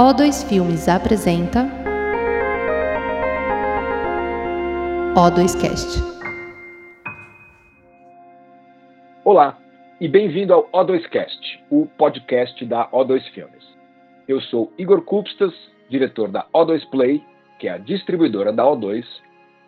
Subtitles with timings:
[0.00, 1.68] O2 Filmes apresenta
[5.14, 6.00] O2Cast.
[9.22, 9.58] Olá
[10.00, 13.62] e bem-vindo ao O2Cast, o podcast da O2 Filmes.
[14.26, 15.52] Eu sou Igor Kupstas,
[15.90, 17.22] diretor da O2 Play,
[17.58, 19.04] que é a distribuidora da O2,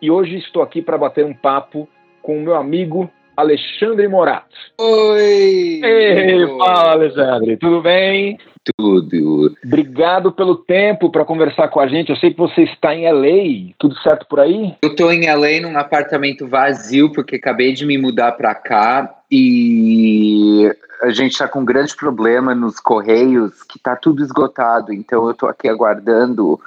[0.01, 1.87] e hoje estou aqui para bater um papo
[2.23, 4.55] com o meu amigo Alexandre Morato.
[4.77, 5.81] Oi!
[5.83, 8.37] Ei, fala Alexandre, tudo bem?
[8.77, 9.53] Tudo.
[9.65, 12.11] Obrigado pelo tempo para conversar com a gente.
[12.11, 14.73] Eu sei que você está em LA, tudo certo por aí?
[14.81, 20.71] Eu estou em LA num apartamento vazio porque acabei de me mudar para cá e
[21.01, 24.93] a gente está com um grande problema nos correios que está tudo esgotado.
[24.93, 26.57] Então eu estou aqui aguardando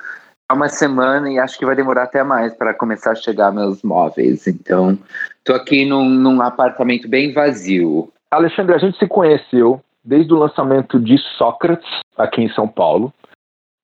[0.48, 3.82] há uma semana e acho que vai demorar até mais para começar a chegar meus
[3.82, 4.46] móveis.
[4.46, 4.98] Então
[5.38, 8.12] estou aqui num, num apartamento bem vazio.
[8.30, 13.12] Alexandre, a gente se conheceu desde o lançamento de Sócrates, aqui em São Paulo.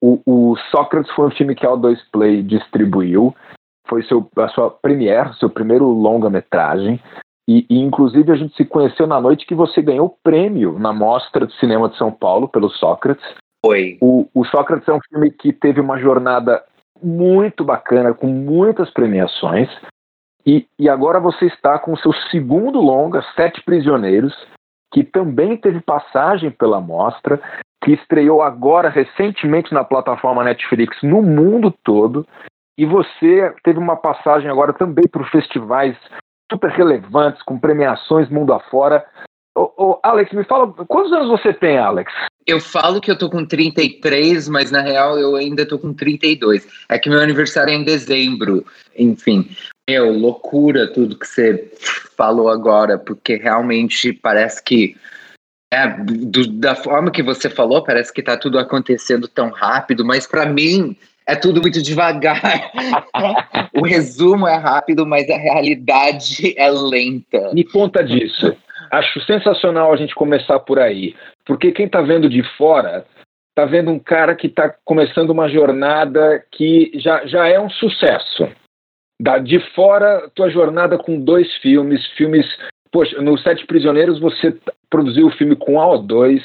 [0.01, 3.35] O, o Sócrates foi um filme que a O2 Play distribuiu,
[3.87, 7.01] foi seu, a sua premiere, seu primeiro longa-metragem.
[7.49, 10.93] E, e, inclusive, a gente se conheceu na noite que você ganhou o prêmio na
[10.93, 13.25] Mostra de Cinema de São Paulo pelo Sócrates.
[13.65, 13.97] Foi.
[14.01, 16.63] O, o Sócrates é um filme que teve uma jornada
[17.03, 19.69] muito bacana, com muitas premiações.
[20.45, 24.35] E, e agora você está com o seu segundo longa, Sete Prisioneiros,
[24.93, 27.41] que também teve passagem pela mostra,
[27.83, 32.27] que estreou agora recentemente na plataforma Netflix no mundo todo.
[32.77, 35.97] E você teve uma passagem agora também para festivais
[36.51, 39.05] super relevantes, com premiações mundo afora.
[39.57, 42.13] Ô, ô, Alex, me fala, quantos anos você tem, Alex?
[42.47, 46.67] Eu falo que eu tô com 33, mas na real eu ainda tô com 32.
[46.89, 48.65] É que meu aniversário é em dezembro,
[48.99, 49.49] enfim.
[49.89, 51.73] Meu, loucura tudo que você
[52.17, 54.97] falou agora, porque realmente parece que
[55.73, 60.27] é, do, da forma que você falou, parece que tá tudo acontecendo tão rápido, mas
[60.27, 60.97] para mim
[61.27, 62.71] é tudo muito devagar.
[63.75, 67.53] o resumo é rápido, mas a realidade é lenta.
[67.55, 68.55] Me conta disso.
[68.93, 71.17] Acho sensacional a gente começar por aí,
[71.47, 73.07] porque quem tá vendo de fora
[73.55, 78.49] tá vendo um cara que tá começando uma jornada que já, já é um sucesso
[79.21, 82.47] da, de fora, tua jornada com dois filmes, filmes.
[82.91, 84.55] Poxa, no Sete Prisioneiros você
[84.91, 86.43] produziu o filme com a O2,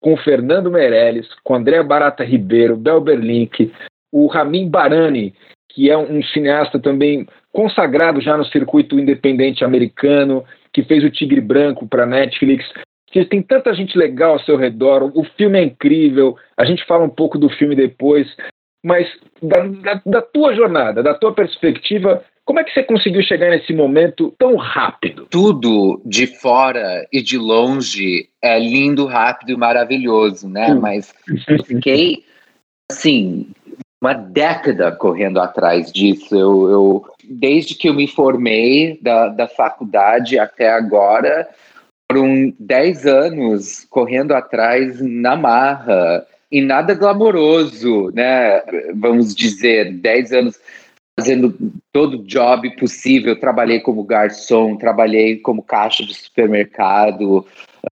[0.00, 3.70] com Fernando Meirelles, com André Barata Ribeiro, Bel Berlink,
[4.10, 5.34] o Ramin Barani,
[5.68, 11.40] que é um cineasta também consagrado já no circuito independente americano, que fez o Tigre
[11.40, 12.64] Branco para Netflix.
[13.10, 17.04] Que tem tanta gente legal ao seu redor, o filme é incrível, a gente fala
[17.04, 18.28] um pouco do filme depois,
[18.84, 19.08] mas
[19.42, 23.72] da, da, da, tua jornada, da tua perspectiva, como é que você conseguiu chegar nesse
[23.72, 25.26] momento tão rápido?
[25.30, 30.72] Tudo de fora e de longe é lindo, rápido e maravilhoso, né?
[30.74, 31.12] Mas
[31.48, 32.24] eu fiquei,
[32.90, 33.48] assim,
[34.00, 36.34] uma década correndo atrás disso.
[36.34, 41.48] Eu, eu desde que eu me formei da, da faculdade até agora,
[42.10, 48.62] foram 10 anos correndo atrás na marra e nada glamouroso, né?
[48.94, 50.60] Vamos dizer, 10 anos
[51.18, 51.54] fazendo
[51.92, 53.38] todo job possível.
[53.38, 57.46] Trabalhei como garçom, trabalhei como caixa de supermercado,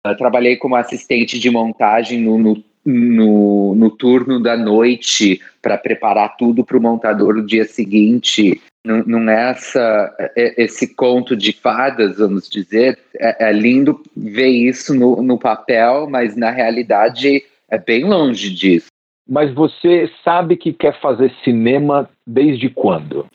[0.06, 6.38] uh, trabalhei como assistente de montagem no, no, no, no turno da noite para preparar
[6.38, 8.62] tudo para o montador no dia seguinte.
[8.86, 13.00] Não, não é essa, é, esse conto de fadas, vamos dizer.
[13.16, 18.88] É, é lindo ver isso no, no papel, mas na realidade é bem longe disso.
[19.28, 23.26] Mas você sabe que quer fazer cinema desde quando?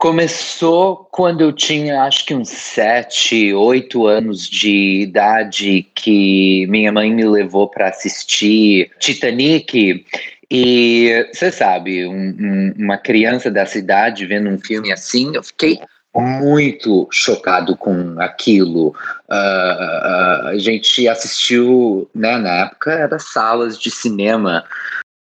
[0.00, 7.12] Começou quando eu tinha acho que uns sete, oito anos de idade que minha mãe
[7.12, 10.06] me levou para assistir Titanic.
[10.50, 15.78] E você sabe, um, um, uma criança da cidade vendo um filme assim, eu fiquei
[16.16, 18.94] muito chocado com aquilo.
[19.28, 24.64] Uh, uh, a gente assistiu, né, na época, era salas de cinema.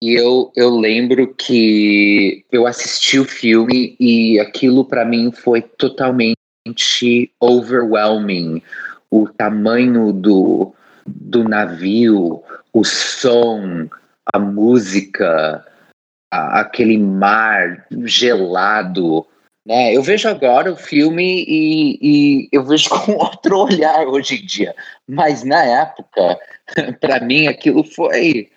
[0.03, 6.37] E eu, eu lembro que eu assisti o filme e aquilo para mim foi totalmente
[7.39, 8.61] overwhelming.
[9.09, 10.75] O tamanho do,
[11.07, 13.89] do navio, o som,
[14.35, 15.65] a música,
[16.33, 19.25] a, aquele mar gelado
[19.65, 19.95] né?
[19.95, 24.75] Eu vejo agora o filme e, e eu vejo com outro olhar hoje em dia.
[25.09, 26.37] Mas na época,
[27.01, 28.51] para mim, aquilo foi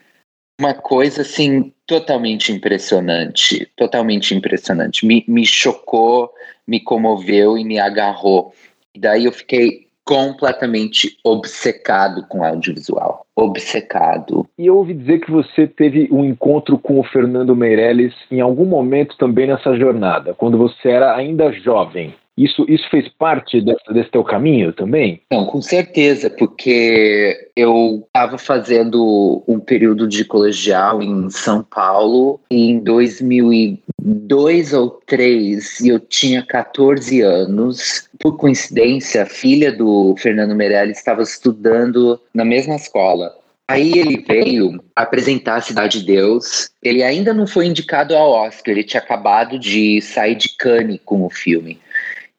[0.59, 5.05] uma coisa assim totalmente impressionante, totalmente impressionante.
[5.05, 6.31] Me, me chocou,
[6.67, 8.53] me comoveu e me agarrou.
[8.93, 13.25] E daí eu fiquei completamente obcecado com audiovisual.
[13.35, 14.47] Obcecado.
[14.57, 18.65] E eu ouvi dizer que você teve um encontro com o Fernando Meirelles em algum
[18.65, 22.13] momento também nessa jornada, quando você era ainda jovem.
[22.37, 25.21] Isso, isso fez parte desse, desse teu caminho também?
[25.31, 32.79] Não, com certeza, porque eu estava fazendo um período de colegial em São Paulo em
[32.79, 38.09] 2002 ou 2003 e eu tinha 14 anos.
[38.19, 43.33] Por coincidência, a filha do Fernando Meirelles estava estudando na mesma escola.
[43.67, 46.69] Aí ele veio apresentar a Cidade de Deus.
[46.83, 51.25] Ele ainda não foi indicado ao Oscar, ele tinha acabado de sair de Cannes com
[51.25, 51.79] o filme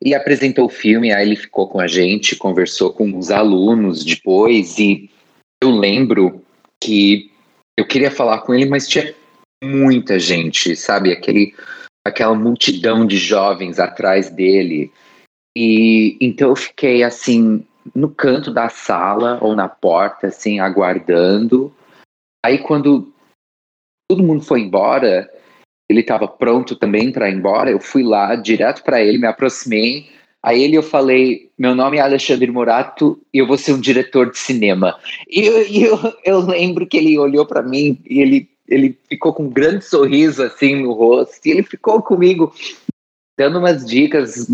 [0.02, 1.12] e apresentou o filme.
[1.12, 4.78] Aí ele ficou com a gente, conversou com os alunos depois.
[4.78, 5.10] E
[5.62, 6.42] eu lembro
[6.82, 7.30] que
[7.78, 9.14] eu queria falar com ele, mas tinha
[9.62, 11.12] muita gente, sabe?
[11.12, 11.54] Aquele,
[12.06, 14.92] aquela multidão de jovens atrás dele.
[15.56, 17.64] E então eu fiquei assim
[17.94, 21.74] no canto da sala ou na porta, assim, aguardando.
[22.44, 23.12] Aí quando
[24.08, 25.30] todo mundo foi embora,
[25.88, 27.70] ele estava pronto também para ir embora.
[27.70, 30.06] Eu fui lá direto para ele, me aproximei.
[30.42, 34.30] A ele eu falei: Meu nome é Alexandre Morato e eu vou ser um diretor
[34.30, 34.98] de cinema.
[35.28, 39.44] E eu, eu, eu lembro que ele olhou para mim e ele, ele ficou com
[39.44, 41.46] um grande sorriso assim no rosto.
[41.46, 42.52] E ele ficou comigo,
[43.38, 44.46] dando umas dicas,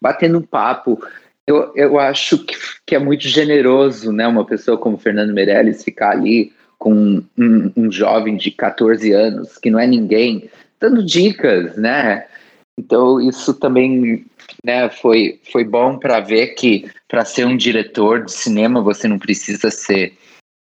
[0.00, 1.02] batendo um papo.
[1.46, 4.26] Eu, eu acho que, que é muito generoso, né?
[4.26, 9.70] Uma pessoa como Fernando Meirelles ficar ali com um, um, jovem de 14 anos, que
[9.70, 10.50] não é ninguém,
[10.80, 12.26] dando dicas, né?
[12.78, 14.24] Então isso também
[14.64, 19.18] né, foi, foi bom para ver que para ser um diretor de cinema você não
[19.18, 20.14] precisa ser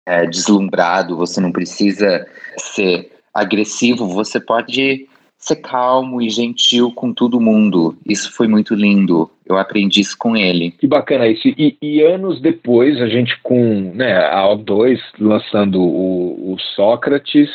[0.06, 2.28] é, deslumbrado, você não precisa
[2.58, 5.08] ser agressivo, você pode
[5.40, 7.98] ser calmo e gentil com todo mundo.
[8.06, 9.30] Isso foi muito lindo.
[9.46, 10.72] Eu aprendi isso com ele.
[10.72, 11.48] Que bacana isso.
[11.48, 17.50] E, e anos depois, a gente com né, a O2 lançando o, o Sócrates,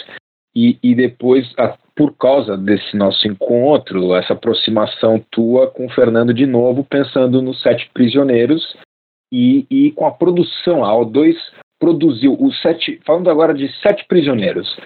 [0.55, 1.47] e, e depois,
[1.99, 7.61] por causa desse nosso encontro, essa aproximação tua com o Fernando de novo, pensando nos
[7.61, 8.77] Sete Prisioneiros
[9.33, 11.35] e, e com a produção, a O2
[11.77, 13.01] produziu os sete.
[13.05, 14.77] Falando agora de Sete Prisioneiros.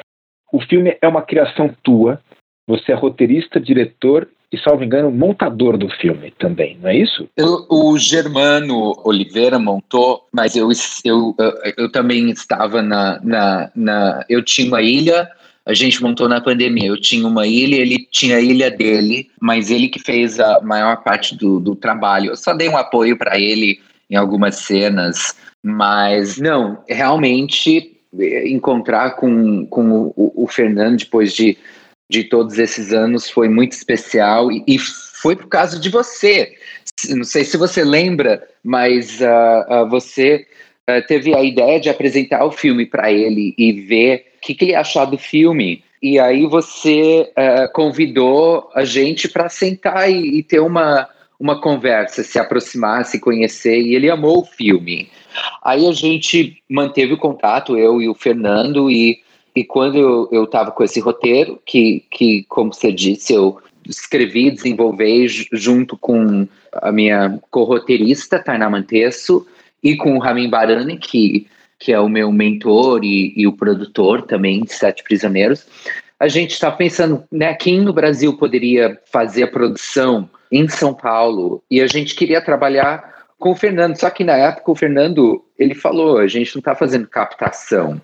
[0.50, 2.19] O filme é uma criação tua,
[2.67, 7.29] você é roteirista, diretor e, salvo engano, montador do filme também, não é isso?
[7.37, 10.70] Eu, o Germano Oliveira montou, mas eu,
[11.05, 14.25] eu, eu, eu também estava na, na, na.
[14.31, 15.31] Eu tinha uma ilha
[15.64, 16.88] a gente montou na pandemia.
[16.88, 21.03] Eu tinha uma ilha, ele tinha a ilha dele, mas ele que fez a maior
[21.03, 22.31] parte do, do trabalho.
[22.31, 23.81] Eu só dei um apoio para ele
[24.11, 27.97] em algumas cenas, mas não, realmente
[28.44, 31.56] encontrar com, com o, o Fernando depois de,
[32.11, 36.53] de todos esses anos foi muito especial e, e foi por causa de você.
[37.09, 40.47] Não sei se você lembra, mas uh, uh, você
[40.91, 44.75] uh, teve a ideia de apresentar o filme para ele e ver que, que ele
[44.75, 45.83] achou do filme.
[46.03, 51.09] E aí você uh, convidou a gente para sentar e, e, ter uma,
[51.39, 55.09] uma conversa, se aproximar, se conhecer, e ele amou o filme.
[55.62, 59.21] Aí a gente manteve o contato, eu e o Fernando, e,
[59.55, 65.29] e quando eu estava com esse roteiro, que, que, como você disse, eu escrevi, desenvolvi
[65.53, 69.47] junto com a minha co-roteirista, Tainá Mantesso,
[69.83, 71.47] e com o Ramin Barani, que
[71.82, 75.67] que é o meu mentor e, e o produtor também de Sete Prisioneiros,
[76.19, 81.61] a gente está pensando, né, quem no Brasil poderia fazer a produção em São Paulo?
[81.68, 85.75] E a gente queria trabalhar com o Fernando, só que na época o Fernando, ele
[85.75, 88.00] falou, a gente não está fazendo captação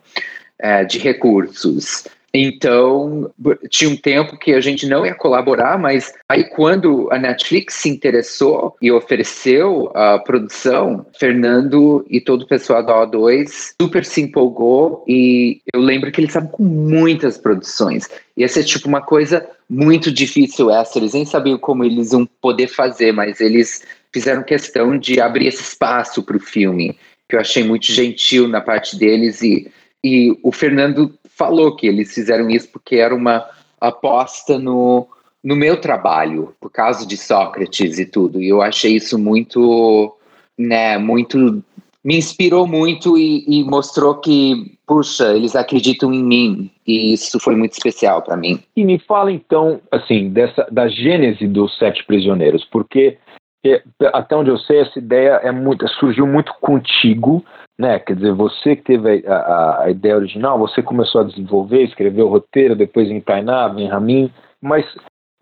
[0.58, 3.32] é, de recursos, então,
[3.70, 7.88] tinha um tempo que a gente não ia colaborar, mas aí quando a Netflix se
[7.88, 15.04] interessou e ofereceu a produção, Fernando e todo o pessoal da O2 super se empolgou
[15.08, 18.06] e eu lembro que eles estavam com muitas produções.
[18.36, 22.68] Ia ser tipo uma coisa muito difícil essa, eles nem sabiam como eles iam poder
[22.68, 23.82] fazer, mas eles
[24.12, 28.60] fizeram questão de abrir esse espaço para o filme, que eu achei muito gentil na
[28.60, 29.70] parte deles e
[30.02, 33.46] e o Fernando falou que eles fizeram isso porque era uma
[33.80, 35.06] aposta no,
[35.42, 38.42] no meu trabalho, por causa de Sócrates e tudo.
[38.42, 40.14] E eu achei isso muito,
[40.58, 41.62] né, muito.
[42.04, 46.70] Me inspirou muito e, e mostrou que, puxa, eles acreditam em mim.
[46.86, 48.60] E isso foi muito especial para mim.
[48.76, 53.18] E me fala então, assim, dessa, da gênese dos Sete Prisioneiros, porque
[53.64, 57.44] é, até onde eu sei, essa ideia é muito, surgiu muito contigo,
[57.78, 57.98] né?
[57.98, 62.26] Quer dizer, você que teve a, a, a, ideia original, você começou a desenvolver, escreveu
[62.26, 64.84] o roteiro, depois em Tainá, em Ramin, mas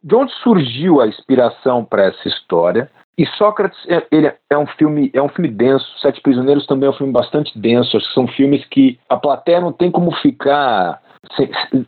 [0.02, 2.90] de onde surgiu a inspiração para essa história?
[3.18, 5.86] E Sócrates é, ele é um filme é um filme denso.
[6.00, 7.98] Sete Prisioneiros também é um filme bastante denso.
[8.12, 11.00] São filmes que a plateia não tem como ficar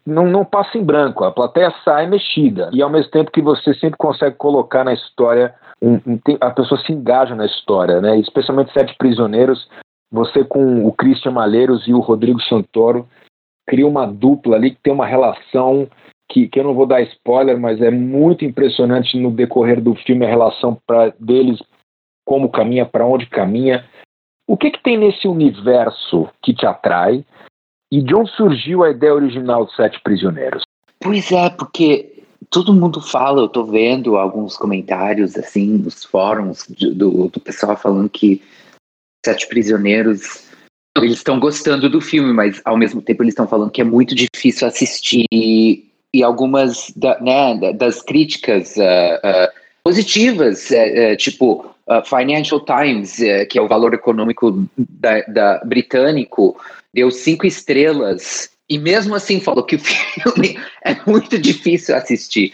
[0.06, 1.24] não, não passa em branco.
[1.24, 5.54] A plateia sai mexida e ao mesmo tempo que você sempre consegue colocar na história
[5.80, 8.18] um, um, a pessoa se engaja na história, né?
[8.18, 9.68] Especialmente Sete Prisioneiros.
[10.10, 13.06] Você com o Christian Malheiros e o Rodrigo Santoro
[13.68, 15.88] cria uma dupla ali que tem uma relação
[16.30, 20.26] que, que eu não vou dar spoiler, mas é muito impressionante no decorrer do filme
[20.26, 21.62] a relação pra, deles,
[22.26, 23.84] como caminha, para onde caminha.
[24.46, 27.24] O que, que tem nesse universo que te atrai?
[27.90, 30.62] E de onde surgiu a ideia original de Sete Prisioneiros?
[31.00, 37.28] Pois é, porque todo mundo fala, eu tô vendo alguns comentários assim nos fóruns do,
[37.28, 38.42] do pessoal falando que
[39.28, 40.48] Sete Prisioneiros.
[40.96, 44.14] Eles estão gostando do filme, mas ao mesmo tempo eles estão falando que é muito
[44.14, 45.26] difícil assistir.
[45.30, 49.48] E algumas da, né, das críticas uh, uh,
[49.84, 53.16] positivas, uh, tipo Financial Times,
[53.48, 56.58] que é o valor econômico da, da, britânico,
[56.92, 58.50] deu cinco estrelas.
[58.68, 62.52] E mesmo assim falou que o filme é muito difícil assistir.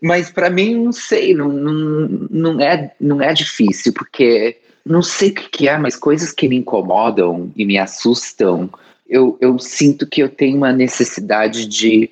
[0.00, 4.56] Mas para mim, não sei, não, não, não, é, não é difícil, porque
[4.86, 8.70] não sei o que, que é, mas coisas que me incomodam e me assustam,
[9.08, 12.10] eu, eu sinto que eu tenho uma necessidade de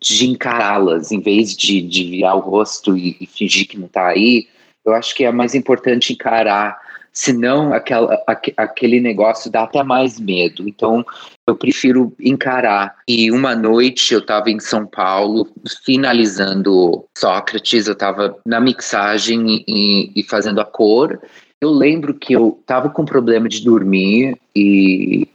[0.00, 4.08] de encará-las, em vez de, de virar o rosto e, e fingir que não está
[4.08, 4.48] aí,
[4.84, 6.78] eu acho que é mais importante encarar,
[7.12, 8.22] senão aquela,
[8.56, 10.68] aquele negócio dá até mais medo.
[10.68, 11.04] Então,
[11.46, 12.96] eu prefiro encarar.
[13.08, 15.48] E uma noite eu estava em São Paulo,
[15.84, 21.20] finalizando Sócrates, eu estava na mixagem e, e, fazendo a cor.
[21.64, 25.26] Eu lembro que eu estava com problema de dormir e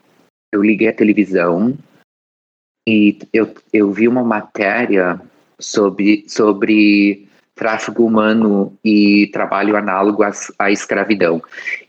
[0.53, 1.75] eu liguei a televisão
[2.87, 5.19] e eu, eu vi uma matéria
[5.57, 11.41] sobre, sobre tráfico humano e trabalho análogo à, à escravidão.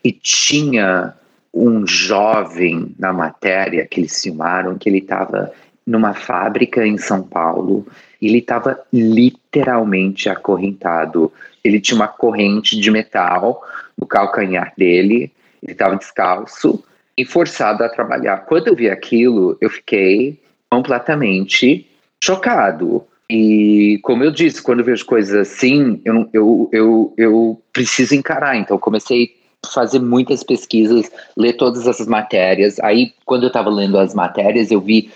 [0.02, 1.12] E tinha
[1.52, 5.52] um jovem na matéria que eles filmaram que ele estava
[5.86, 7.86] numa fábrica em São Paulo
[8.22, 11.30] e ele estava literalmente acorrentado.
[11.62, 13.62] Ele tinha uma corrente de metal
[14.00, 15.30] no calcanhar dele,
[15.62, 16.82] ele estava descalço
[17.16, 18.38] e forçado a trabalhar.
[18.46, 20.40] Quando eu vi aquilo, eu fiquei
[20.70, 21.86] completamente
[22.22, 23.04] chocado.
[23.28, 28.56] E, como eu disse, quando eu vejo coisas assim, eu, eu, eu, eu preciso encarar.
[28.56, 32.80] Então, comecei a fazer muitas pesquisas, ler todas essas matérias.
[32.80, 35.10] Aí, quando eu estava lendo as matérias, eu vi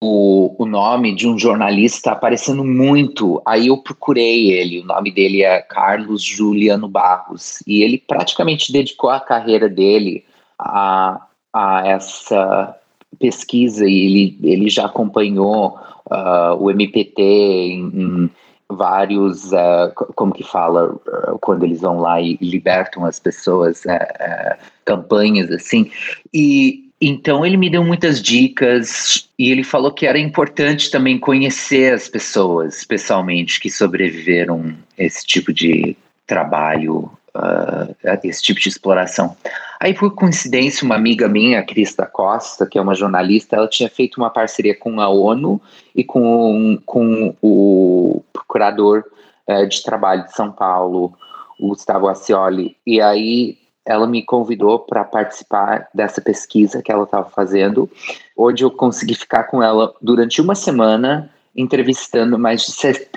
[0.00, 3.42] o, o nome de um jornalista aparecendo muito.
[3.44, 4.80] Aí eu procurei ele.
[4.80, 7.62] O nome dele é Carlos Juliano Barros.
[7.66, 10.24] E ele praticamente dedicou a carreira dele
[10.58, 12.76] a, a essa
[13.18, 18.30] pesquisa e ele, ele já acompanhou uh, o MPT em, em
[18.70, 24.58] vários, uh, como que fala, uh, quando eles vão lá e libertam as pessoas, uh,
[24.84, 25.90] campanhas assim.
[26.32, 31.94] E então ele me deu muitas dicas e ele falou que era importante também conhecer
[31.94, 39.36] as pessoas, especialmente que sobreviveram a esse tipo de trabalho uh, esse tipo de exploração.
[39.80, 44.16] Aí, por coincidência, uma amiga minha, Crista Costa, que é uma jornalista, ela tinha feito
[44.16, 45.60] uma parceria com a ONU
[45.94, 49.04] e com, com o procurador
[49.48, 51.14] uh, de trabalho de São Paulo,
[51.60, 53.58] Gustavo Ascioli, e aí
[53.88, 57.90] ela me convidou para participar dessa pesquisa que ela estava fazendo,
[58.36, 62.72] onde eu consegui ficar com ela durante uma semana entrevistando mais de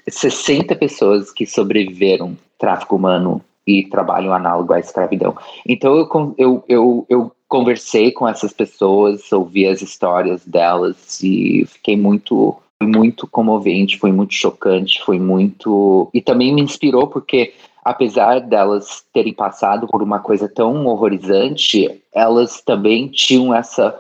[0.10, 5.36] 60 pessoas que sobreviveram tráfico humano e trabalham análogo à escravidão.
[5.68, 11.98] Então eu, eu, eu, eu conversei com essas pessoas, ouvi as histórias delas e fiquei
[11.98, 19.04] muito muito comovente, foi muito chocante, foi muito e também me inspirou porque apesar delas
[19.14, 24.00] terem passado por uma coisa tão horrorizante, elas também tinham essa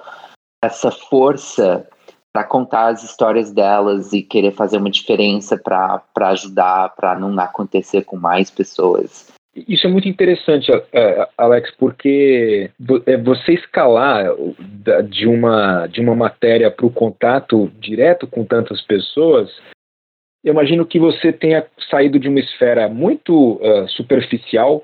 [0.63, 1.88] essa força
[2.31, 8.03] para contar as histórias delas e querer fazer uma diferença para ajudar, para não acontecer
[8.03, 9.27] com mais pessoas.
[9.53, 12.71] Isso é muito interessante, é, Alex, porque
[13.05, 14.27] é, você escalar
[15.09, 19.51] de uma, de uma matéria para o contato direto com tantas pessoas,
[20.43, 24.83] eu imagino que você tenha saído de uma esfera muito uh, superficial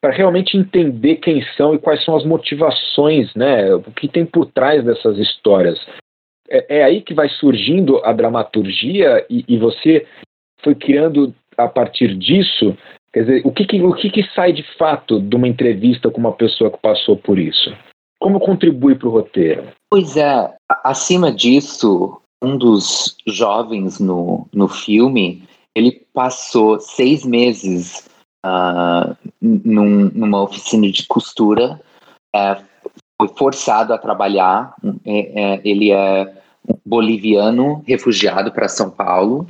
[0.00, 3.72] para realmente entender quem são e quais são as motivações, né?
[3.74, 5.78] O que tem por trás dessas histórias.
[6.50, 10.06] É, é aí que vai surgindo a dramaturgia e, e você
[10.60, 12.76] foi criando a partir disso
[13.12, 16.18] Quer dizer, o que, que o que, que sai de fato de uma entrevista com
[16.18, 17.76] uma pessoa que passou por isso?
[18.18, 19.68] Como contribui para o roteiro?
[19.90, 20.50] Pois é,
[20.82, 25.44] acima disso, um dos jovens no, no filme,
[25.74, 28.04] ele passou seis meses
[28.44, 31.80] uh, num, numa oficina de costura,
[32.34, 32.60] é,
[33.20, 34.74] foi forçado a trabalhar.
[35.04, 36.42] É, é, ele é
[36.84, 39.46] boliviano, refugiado para São Paulo.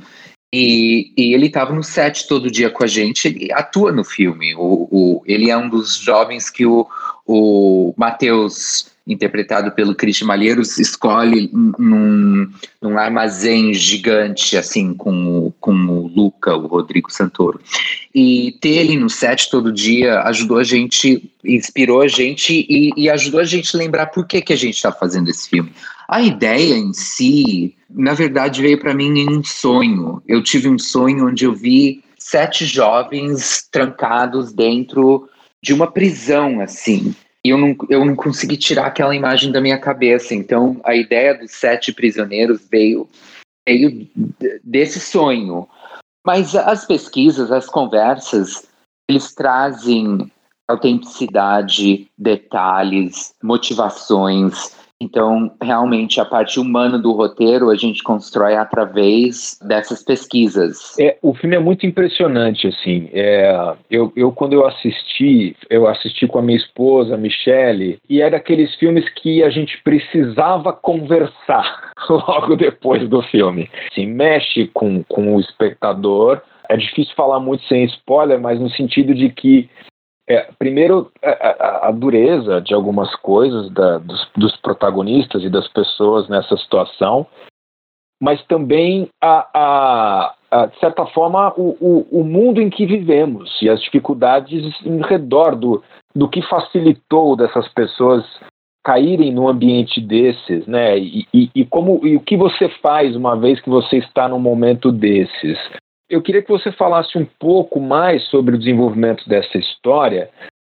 [0.53, 4.53] E, e ele estava no set todo dia com a gente, ele atua no filme.
[4.55, 6.87] O, o, ele é um dos jovens que o,
[7.25, 12.49] o Matheus interpretado pelo Christian Malheiros, escolhe num,
[12.81, 17.59] num, armazém gigante, assim, com, com o Luca, o Rodrigo Santoro.
[18.15, 23.09] E ter ele no set todo dia ajudou a gente, inspirou a gente e, e
[23.09, 25.71] ajudou a gente a lembrar por que, que a gente está fazendo esse filme.
[26.07, 30.21] A ideia em si, na verdade, veio para mim em um sonho.
[30.27, 35.27] Eu tive um sonho onde eu vi sete jovens trancados dentro
[35.61, 37.13] de uma prisão, assim
[37.45, 40.33] e eu não, eu não consegui tirar aquela imagem da minha cabeça.
[40.33, 43.07] Então, a ideia dos sete prisioneiros veio,
[43.67, 44.07] veio
[44.63, 45.67] desse sonho.
[46.25, 48.65] Mas as pesquisas, as conversas,
[49.09, 50.31] eles trazem
[50.69, 54.73] autenticidade, detalhes, motivações.
[55.03, 60.97] Então, realmente, a parte humana do roteiro a gente constrói através dessas pesquisas.
[60.97, 63.09] É, o filme é muito impressionante, assim.
[63.11, 68.37] É, eu, eu, quando eu assisti, eu assisti com a minha esposa, Michele, e era
[68.37, 73.69] aqueles filmes que a gente precisava conversar logo depois do filme.
[73.91, 76.41] Assim, mexe com, com o espectador.
[76.69, 79.69] É difícil falar muito sem spoiler, mas no sentido de que
[80.27, 86.29] é, primeiro, a, a, dureza de algumas coisas da, dos, dos, protagonistas e das pessoas
[86.29, 87.27] nessa situação,
[88.21, 90.35] mas também, a, a
[90.67, 95.55] de certa forma, o, o, o, mundo em que vivemos e as dificuldades em redor
[95.55, 95.83] do,
[96.15, 98.23] do que facilitou dessas pessoas
[98.83, 100.97] caírem num ambiente desses, né?
[100.97, 104.39] E, e, e como e o que você faz uma vez que você está num
[104.39, 105.57] momento desses?
[106.09, 110.29] Eu queria que você falasse um pouco mais sobre o desenvolvimento dessa história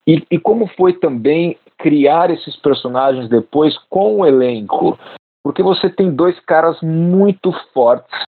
[0.08, 4.98] e, e como foi também criar esses personagens depois com o elenco.
[5.44, 8.28] Porque você tem dois caras muito fortes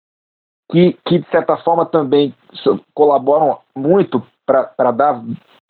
[0.71, 2.33] que, que de certa forma, também
[2.93, 5.21] colaboram muito para dar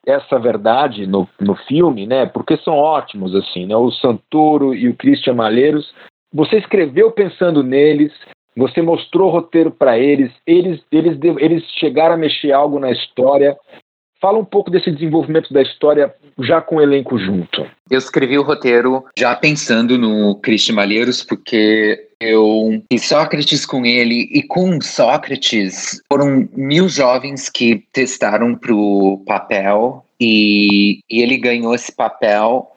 [0.06, 2.26] essa verdade no, no filme, né?
[2.26, 3.76] Porque são ótimos, assim, né?
[3.76, 5.94] O Santoro e o Christian Malheiros.
[6.34, 8.14] Você escreveu pensando neles,
[8.56, 13.58] você mostrou roteiro para eles, eles, eles, eles chegaram a mexer algo na história.
[14.22, 17.66] Fala um pouco desse desenvolvimento da história já com o elenco junto.
[17.90, 24.28] Eu escrevi o roteiro já pensando no Christian Malheiros, porque eu fiz Sócrates com ele,
[24.32, 31.74] e com Sócrates foram mil jovens que testaram para o papel, e, e ele ganhou
[31.74, 32.70] esse papel.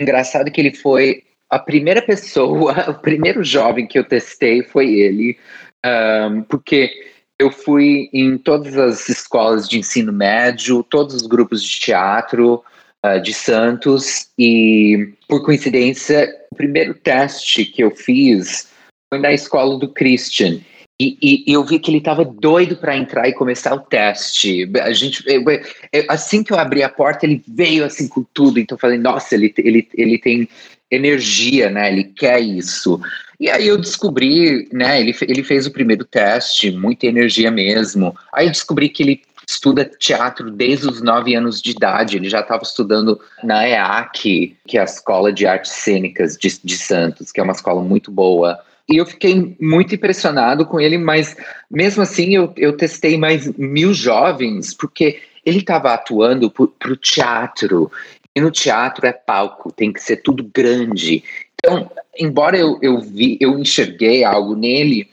[0.00, 5.38] Engraçado que ele foi a primeira pessoa, o primeiro jovem que eu testei foi ele,
[5.84, 6.90] um, porque
[7.38, 12.62] eu fui em todas as escolas de ensino médio, todos os grupos de teatro
[13.04, 18.68] uh, de Santos, e por coincidência, o primeiro teste que eu fiz
[19.08, 20.60] foi na escola do Christian.
[21.00, 24.68] E, e, eu vi que ele estava doido para entrar e começar o teste.
[24.82, 25.44] A gente, eu,
[25.92, 28.58] eu, assim que eu abri a porta, ele veio assim com tudo.
[28.58, 30.48] Então eu falei, nossa, ele, ele, ele tem
[30.90, 31.90] energia, né?
[31.90, 33.00] Ele quer isso.
[33.40, 35.00] E aí eu descobri, né?
[35.00, 38.16] Ele, ele fez o primeiro teste, muita energia mesmo.
[38.32, 42.16] Aí eu descobri que ele estuda teatro desde os nove anos de idade.
[42.16, 46.76] Ele já estava estudando na EAC, que é a Escola de Artes Cênicas de, de
[46.76, 48.58] Santos, que é uma escola muito boa.
[48.88, 51.36] E eu fiquei muito impressionado com ele, mas
[51.70, 57.90] mesmo assim eu, eu testei mais mil jovens, porque ele estava atuando para o teatro.
[58.36, 61.24] E no teatro é palco, tem que ser tudo grande.
[61.54, 65.08] Então, embora eu, eu vi, eu enxerguei algo nele,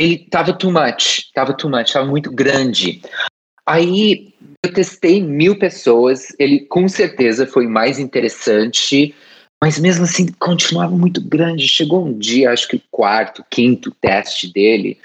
[0.00, 3.02] ele tava too much, tava too much, tava muito grande.
[3.66, 4.32] Aí
[4.64, 9.14] eu testei mil pessoas, ele com certeza foi mais interessante,
[9.62, 11.68] mas mesmo assim continuava muito grande.
[11.68, 14.98] Chegou um dia, acho que o quarto, quinto teste dele,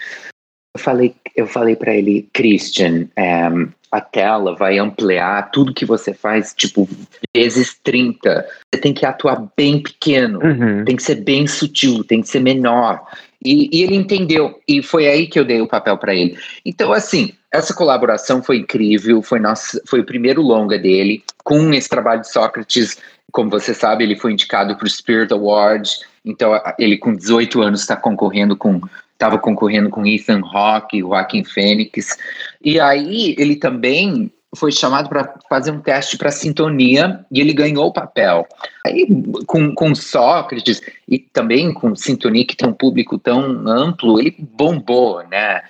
[0.75, 6.13] eu falei, eu falei para ele, Christian, um, a tela vai ampliar tudo que você
[6.13, 6.87] faz, tipo,
[7.33, 8.45] vezes 30.
[8.73, 10.83] Você tem que atuar bem pequeno, uhum.
[10.83, 13.01] tem que ser bem sutil, tem que ser menor.
[13.41, 16.37] E, e ele entendeu, e foi aí que eu dei o papel para ele.
[16.65, 21.87] Então, assim, essa colaboração foi incrível, foi, nossa, foi o primeiro longa dele, com esse
[21.87, 22.97] trabalho de Sócrates.
[23.31, 25.89] Como você sabe, ele foi indicado para o Spirit Award,
[26.25, 28.81] então ele com 18 anos está concorrendo com
[29.15, 32.17] estava concorrendo com Ethan Hawke, Joaquim Fênix.
[32.63, 37.87] E aí ele também foi chamado para fazer um teste para sintonia e ele ganhou
[37.87, 38.47] o papel.
[38.85, 39.05] Aí
[39.45, 45.23] com, com Sócrates e também com Sintonia, que tem um público tão amplo, ele bombou,
[45.27, 45.61] né?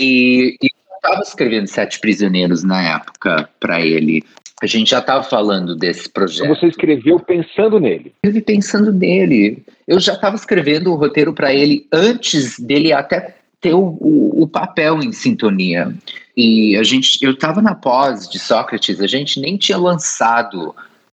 [0.00, 4.24] E, e eu estava escrevendo Sete Prisioneiros na época para ele.
[4.62, 6.46] A gente já estava falando desse projeto.
[6.46, 8.12] Você escreveu pensando nele?
[8.22, 9.64] Escrevi pensando nele.
[9.88, 14.46] Eu já estava escrevendo o roteiro para ele antes dele até ter o, o, o,
[14.46, 15.92] papel em sintonia.
[16.36, 20.72] E a gente, eu estava na pós de Sócrates, a gente nem tinha lançado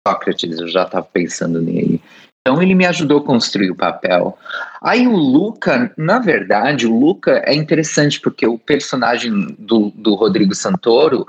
[0.08, 2.00] Sócrates, eu já estava pensando nele.
[2.40, 4.38] Então ele me ajudou a construir o papel.
[4.82, 10.54] Aí o Luca, na verdade, o Luca é interessante porque o personagem do, do Rodrigo
[10.54, 11.26] Santoro,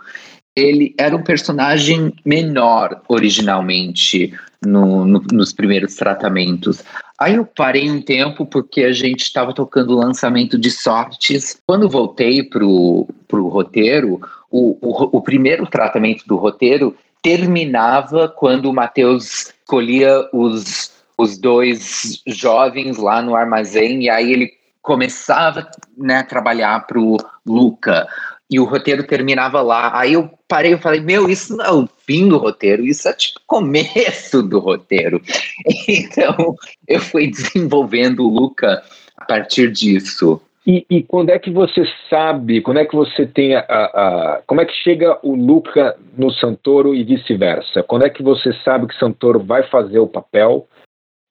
[0.55, 4.33] ele era um personagem menor originalmente
[4.65, 6.83] no, no, nos primeiros tratamentos.
[7.19, 11.59] Aí eu parei um tempo porque a gente estava tocando o lançamento de Sortes.
[11.67, 19.53] Quando voltei para o roteiro, o, o, primeiro tratamento do roteiro terminava quando o Matheus
[19.61, 26.85] escolhia os os dois jovens lá no armazém, e aí ele começava né, a trabalhar
[26.85, 28.07] para o Luca,
[28.49, 29.97] e o roteiro terminava lá.
[29.97, 33.13] Aí eu parei e falei, meu, isso não é o fim do roteiro, isso é
[33.13, 35.21] tipo começo do roteiro.
[35.87, 36.55] Então
[36.87, 38.83] eu fui desenvolvendo o Luca
[39.17, 40.41] a partir disso.
[40.65, 44.61] E, e, quando é que você sabe, quando é que você tem a, a, Como
[44.61, 47.83] é que chega o Luca no Santoro e vice-versa?
[47.83, 50.67] Quando é que você sabe que Santoro vai fazer o papel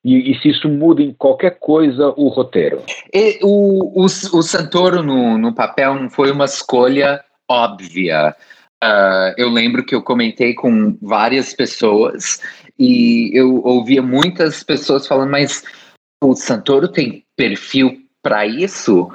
[0.05, 2.83] e, e, se isso muda em qualquer coisa o roteiro?
[3.13, 8.37] E, o, o, o Santoro no, no papel não foi uma escolha óbvia.
[8.83, 12.41] Uh, eu lembro que eu comentei com várias pessoas
[12.79, 15.65] e eu ouvia muitas pessoas falando, mas
[16.23, 19.11] o Santoro tem perfil para isso?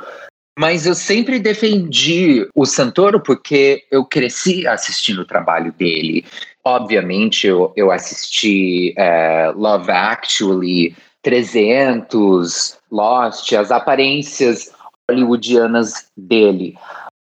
[0.57, 6.25] Mas eu sempre defendi o Santoro porque eu cresci assistindo o trabalho dele.
[6.69, 14.71] Obviamente, eu, eu assisti é, Love Actually, 300, Lost, as aparências
[15.09, 16.77] hollywoodianas dele.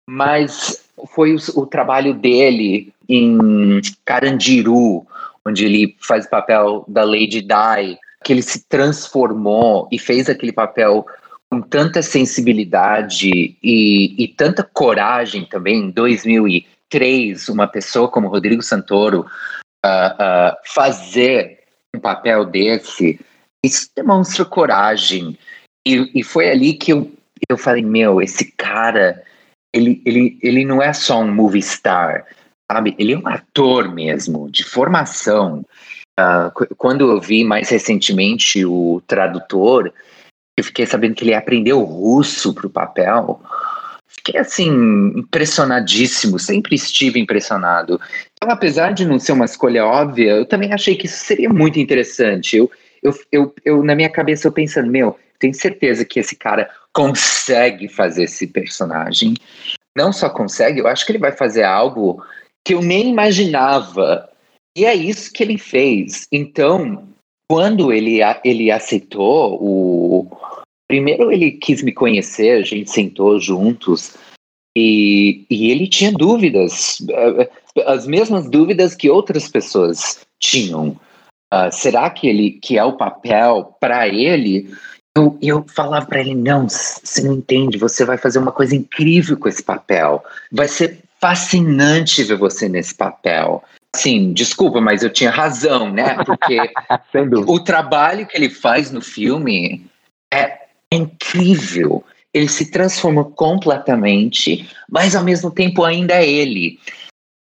[0.07, 0.85] Mas
[1.15, 5.07] foi o, o trabalho dele em Carandiru,
[5.47, 10.53] onde ele faz o papel da Lady Di, que ele se transformou e fez aquele
[10.53, 11.07] papel
[11.51, 16.47] com tanta sensibilidade e, e tanta coragem também em 2000
[16.89, 19.27] três, uma pessoa como Rodrigo Santoro
[19.85, 21.61] uh, uh, fazer
[21.95, 23.21] um papel desse,
[23.65, 25.39] isso demonstra coragem.
[25.87, 27.11] E, e foi ali que eu,
[27.49, 29.23] eu falei, meu, esse cara,
[29.75, 32.27] ele, ele, ele não é só um movie star,
[32.71, 32.95] sabe?
[32.99, 35.65] Ele é um ator mesmo, de formação.
[36.19, 39.93] Uh, quando eu vi mais recentemente o tradutor,
[40.59, 43.41] eu fiquei sabendo que ele aprendeu russo para o papel
[44.29, 44.71] fiquei assim,
[45.17, 48.01] impressionadíssimo, sempre estive impressionado.
[48.35, 51.79] Então, apesar de não ser uma escolha óbvia, eu também achei que isso seria muito
[51.79, 52.57] interessante.
[52.57, 52.71] Eu,
[53.03, 57.89] eu, eu, eu na minha cabeça, eu pensando, meu, tenho certeza que esse cara consegue
[57.89, 59.35] fazer esse personagem.
[59.97, 62.23] Não só consegue, eu acho que ele vai fazer algo
[62.65, 64.29] que eu nem imaginava.
[64.77, 66.29] E é isso que ele fez.
[66.31, 67.09] Então,
[67.51, 70.29] quando ele, ele aceitou o,
[70.89, 74.17] Primeiro ele quis me conhecer, a gente sentou juntos
[74.77, 76.99] e, e ele tinha dúvidas,
[77.87, 80.99] as mesmas dúvidas que outras pessoas tinham.
[81.53, 84.73] Uh, será que ele que é o papel para ele?
[85.17, 87.77] Eu, eu falava para ele não, você não entende.
[87.77, 90.23] Você vai fazer uma coisa incrível com esse papel.
[90.53, 93.65] Vai ser fascinante ver você nesse papel.
[93.97, 96.23] Sim, desculpa, mas eu tinha razão, né?
[96.25, 96.59] Porque
[97.47, 99.85] o trabalho que ele faz no filme
[100.33, 102.05] é é incrível.
[102.33, 106.79] Ele se transforma completamente, mas ao mesmo tempo ainda é ele.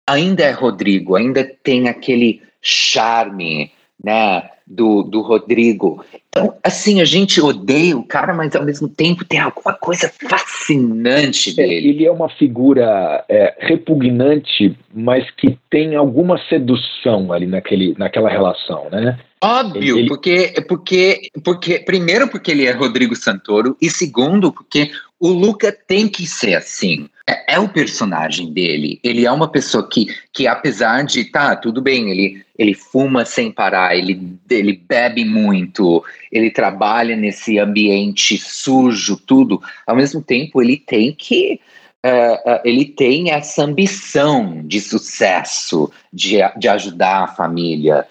[0.09, 3.73] Ainda é Rodrigo, ainda tem aquele charme,
[4.03, 6.05] né, do, do Rodrigo.
[6.29, 11.51] Então, assim, a gente odeia o cara, mas ao mesmo tempo tem alguma coisa fascinante
[11.51, 11.75] é, dele.
[11.75, 18.31] É, ele é uma figura é, repugnante, mas que tem alguma sedução ali naquele, naquela
[18.31, 19.19] relação, né?
[19.43, 20.09] Óbvio, ele...
[20.09, 26.09] porque, porque, porque primeiro porque ele é Rodrigo Santoro e segundo porque o Luca tem
[26.09, 27.09] que ser assim.
[27.29, 28.99] É, é, o personagem dele.
[29.05, 33.53] Ele é uma pessoa que, que apesar de tá tudo bem, ele, ele fuma sem
[33.53, 36.03] parar, ele, ele bebe muito,
[36.33, 39.63] ele trabalha nesse ambiente sujo, tudo.
[39.87, 41.61] Ao mesmo tempo, ele tem que
[42.03, 48.07] Uh, uh, ele tem essa ambição de sucesso, de, de ajudar a família.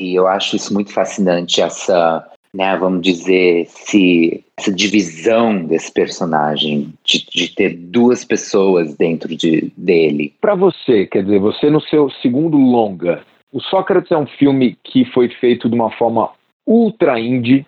[0.00, 6.92] E eu acho isso muito fascinante, essa, né, vamos dizer, se, essa divisão desse personagem,
[7.04, 10.34] de, de ter duas pessoas dentro de, dele.
[10.40, 15.04] Para você, quer dizer, você no seu segundo longa, o Sócrates é um filme que
[15.06, 16.30] foi feito de uma forma
[16.66, 17.66] ultra indie,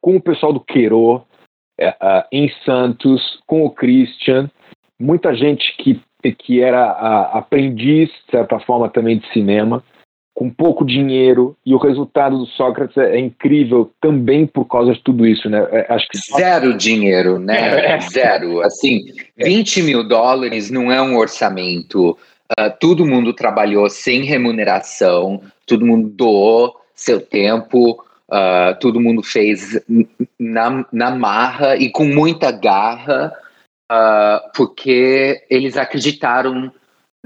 [0.00, 1.22] com o pessoal do Queiro,
[1.78, 4.50] é, uh, em Santos, com o Christian,
[4.98, 6.00] muita gente que,
[6.38, 6.90] que era
[7.32, 9.82] aprendiz, de certa forma, também de cinema.
[10.36, 15.02] Com pouco dinheiro, e o resultado do Sócrates é, é incrível também por causa de
[15.02, 15.66] tudo isso, né?
[15.70, 17.96] É, acho que Zero dinheiro, né?
[17.96, 18.00] É.
[18.00, 18.60] Zero.
[18.60, 19.06] Assim,
[19.38, 22.10] 20 mil dólares não é um orçamento.
[22.52, 29.80] Uh, todo mundo trabalhou sem remuneração, todo mundo doou seu tempo, Uh, todo mundo fez
[30.36, 33.32] na, na marra e com muita garra,
[33.88, 36.72] uh, porque eles acreditaram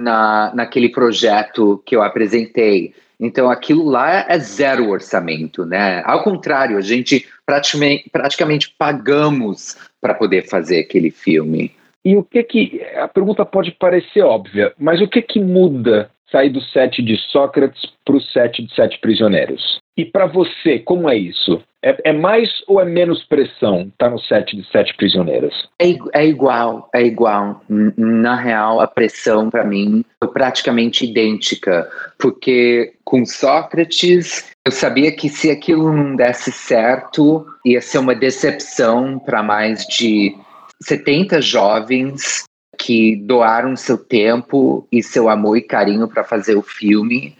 [0.00, 2.94] na, naquele projeto que eu apresentei.
[3.18, 6.02] Então, aquilo lá é zero orçamento, né?
[6.06, 11.70] Ao contrário, a gente praticamente, praticamente pagamos para poder fazer aquele filme.
[12.04, 12.82] E o que que.
[12.96, 17.82] A pergunta pode parecer óbvia, mas o que que muda sair do set de Sócrates
[18.04, 19.80] para o set de Sete Prisioneiros?
[19.96, 21.62] E para você, como é isso?
[21.82, 25.68] É, é, mais ou é menos pressão estar tá no set de Sete Prisioneiros?
[25.78, 27.62] É, é igual, é igual.
[27.68, 31.88] Na real, a pressão para mim foi praticamente idêntica,
[32.18, 39.18] porque com Sócrates eu sabia que se aquilo não desse certo, ia ser uma decepção
[39.18, 40.36] para mais de
[40.82, 42.44] 70 jovens
[42.78, 47.36] que doaram seu tempo e seu amor e carinho para fazer o filme.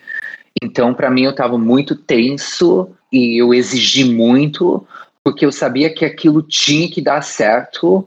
[0.62, 4.86] Então, para mim, eu estava muito tenso e eu exigi muito,
[5.24, 8.06] porque eu sabia que aquilo tinha que dar certo,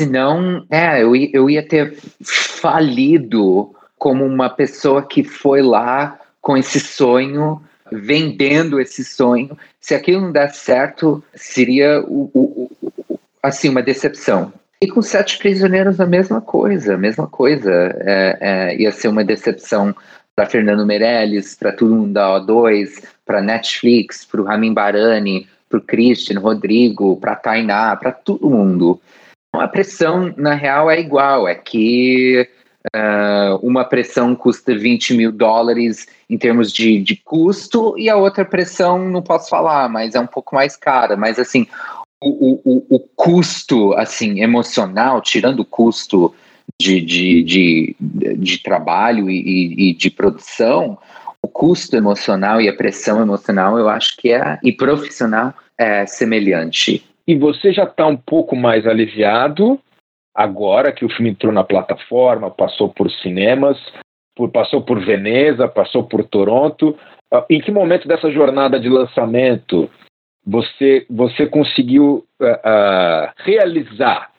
[0.00, 6.80] senão, é, eu, eu ia ter falido como uma pessoa que foi lá com esse
[6.80, 9.56] sonho, vendendo esse sonho.
[9.78, 14.52] Se aquilo não der certo, seria o, o, o, assim uma decepção.
[14.82, 17.70] E com Sete Prisioneiros a mesma coisa, a mesma coisa.
[17.70, 19.94] É, é, ia ser uma decepção
[20.40, 25.78] para Fernando Meirelles, para todo mundo da O2, para Netflix, para o Ramin Barani, para
[25.78, 28.98] o Christian, Rodrigo, para Tainá, para todo mundo.
[29.52, 32.48] A pressão, na real, é igual, é que
[32.96, 38.42] uh, uma pressão custa 20 mil dólares em termos de, de custo e a outra
[38.42, 41.18] pressão, não posso falar, mas é um pouco mais cara.
[41.18, 41.66] Mas, assim,
[42.18, 46.34] o, o, o custo assim emocional, tirando o custo
[46.80, 47.96] de, de, de,
[48.36, 50.98] de trabalho e, e, de produção,
[51.42, 57.04] o custo emocional e a pressão emocional, eu acho que é, e profissional, é semelhante.
[57.26, 59.78] E você já está um pouco mais aliviado
[60.34, 63.78] agora que o filme entrou na plataforma, passou por cinemas,
[64.34, 66.96] por, passou por Veneza, passou por Toronto.
[67.32, 69.90] Ah, em que momento dessa jornada de lançamento
[70.46, 74.29] você, você conseguiu uh, uh, realizar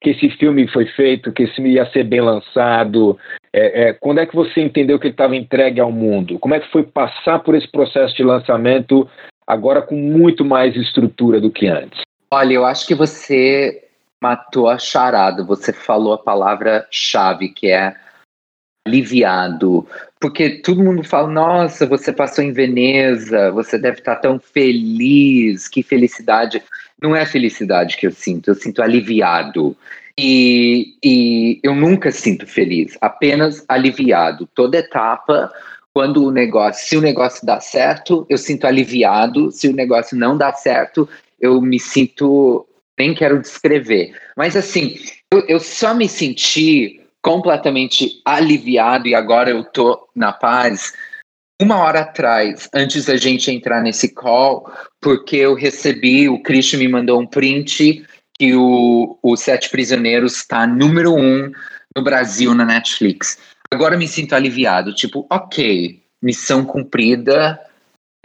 [0.00, 3.18] que esse filme foi feito, que esse filme ia ser bem lançado?
[3.52, 6.38] É, é, quando é que você entendeu que ele estava entregue ao mundo?
[6.38, 9.08] Como é que foi passar por esse processo de lançamento
[9.46, 12.00] agora com muito mais estrutura do que antes?
[12.32, 13.84] Olha, eu acho que você
[14.22, 15.42] matou a charada.
[15.44, 17.94] Você falou a palavra-chave, que é
[18.86, 19.86] aliviado,
[20.20, 25.82] porque todo mundo fala: nossa, você passou em Veneza, você deve estar tão feliz, que
[25.82, 26.62] felicidade.
[27.00, 29.74] Não é felicidade que eu sinto, eu sinto aliviado.
[30.18, 34.46] E, e eu nunca sinto feliz, apenas aliviado.
[34.54, 35.50] Toda etapa,
[35.94, 40.36] quando o negócio, se o negócio dá certo, eu sinto aliviado, se o negócio não
[40.36, 41.08] dá certo,
[41.40, 42.66] eu me sinto,
[42.98, 44.14] nem quero descrever.
[44.36, 44.96] Mas assim,
[45.32, 50.94] eu, eu só me senti completamente aliviado e agora eu tô na paz.
[51.60, 56.88] Uma hora atrás, antes da gente entrar nesse call, porque eu recebi, o Christian me
[56.88, 58.04] mandou um print
[58.38, 61.52] que o, o Sete Prisioneiros está número um
[61.94, 63.38] no Brasil na Netflix.
[63.70, 67.60] Agora me sinto aliviado, tipo, ok, missão cumprida,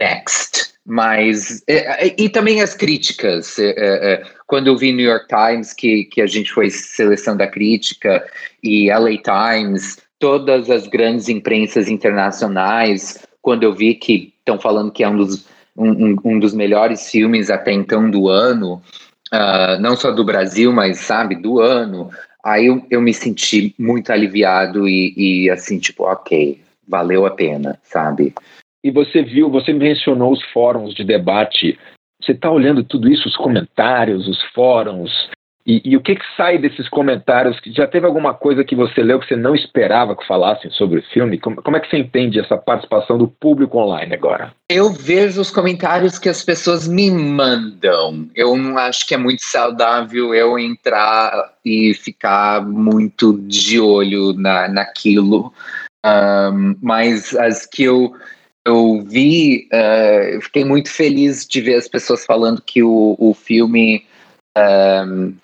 [0.00, 0.65] next.
[0.88, 3.58] Mas, e, e, também as críticas.
[3.58, 7.48] É, é, quando eu vi New York Times, que, que a gente foi seleção da
[7.48, 8.24] crítica,
[8.62, 15.02] e LA Times, todas as grandes imprensas internacionais, quando eu vi que estão falando que
[15.02, 15.46] é um dos,
[15.76, 18.80] um, um, dos melhores filmes até então do ano,
[19.34, 22.10] uh, não só do Brasil, mas, sabe, do ano,
[22.44, 27.76] aí eu, eu me senti muito aliviado e, e assim, tipo, ok, valeu a pena,
[27.82, 28.32] sabe?
[28.86, 31.78] E você viu, você mencionou os fóruns de debate.
[32.22, 35.10] Você está olhando tudo isso, os comentários, os fóruns,
[35.66, 37.58] e, e, o que, que sai desses comentários?
[37.66, 41.02] Já teve alguma coisa que você leu que você não esperava que falassem sobre o
[41.02, 41.40] filme?
[41.40, 44.52] Como, como, é que você entende essa participação do público online agora?
[44.70, 48.28] Eu vejo os comentários que as pessoas me mandam.
[48.32, 51.32] Eu não acho que é muito saudável eu entrar
[51.64, 55.52] e ficar muito de olho na, naquilo.
[56.06, 58.14] Um, mas as que eu
[58.66, 63.32] eu vi, uh, eu fiquei muito feliz de ver as pessoas falando que o, o
[63.32, 64.04] filme
[64.58, 65.34] um,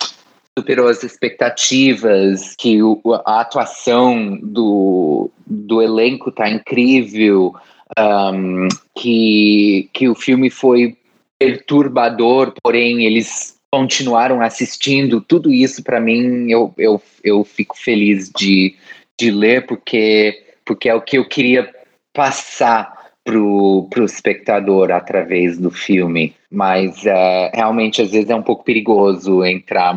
[0.57, 7.55] superou as expectativas, que o, a atuação do, do elenco tá incrível,
[7.97, 10.97] um, que, que o filme foi
[11.39, 15.21] perturbador, porém eles continuaram assistindo.
[15.21, 18.75] Tudo isso, para mim, eu, eu, eu fico feliz de,
[19.19, 21.73] de ler, porque, porque é o que eu queria
[22.13, 22.92] passar
[23.23, 29.43] pro, pro espectador através do filme, mas é, realmente às vezes é um pouco perigoso
[29.45, 29.95] entrar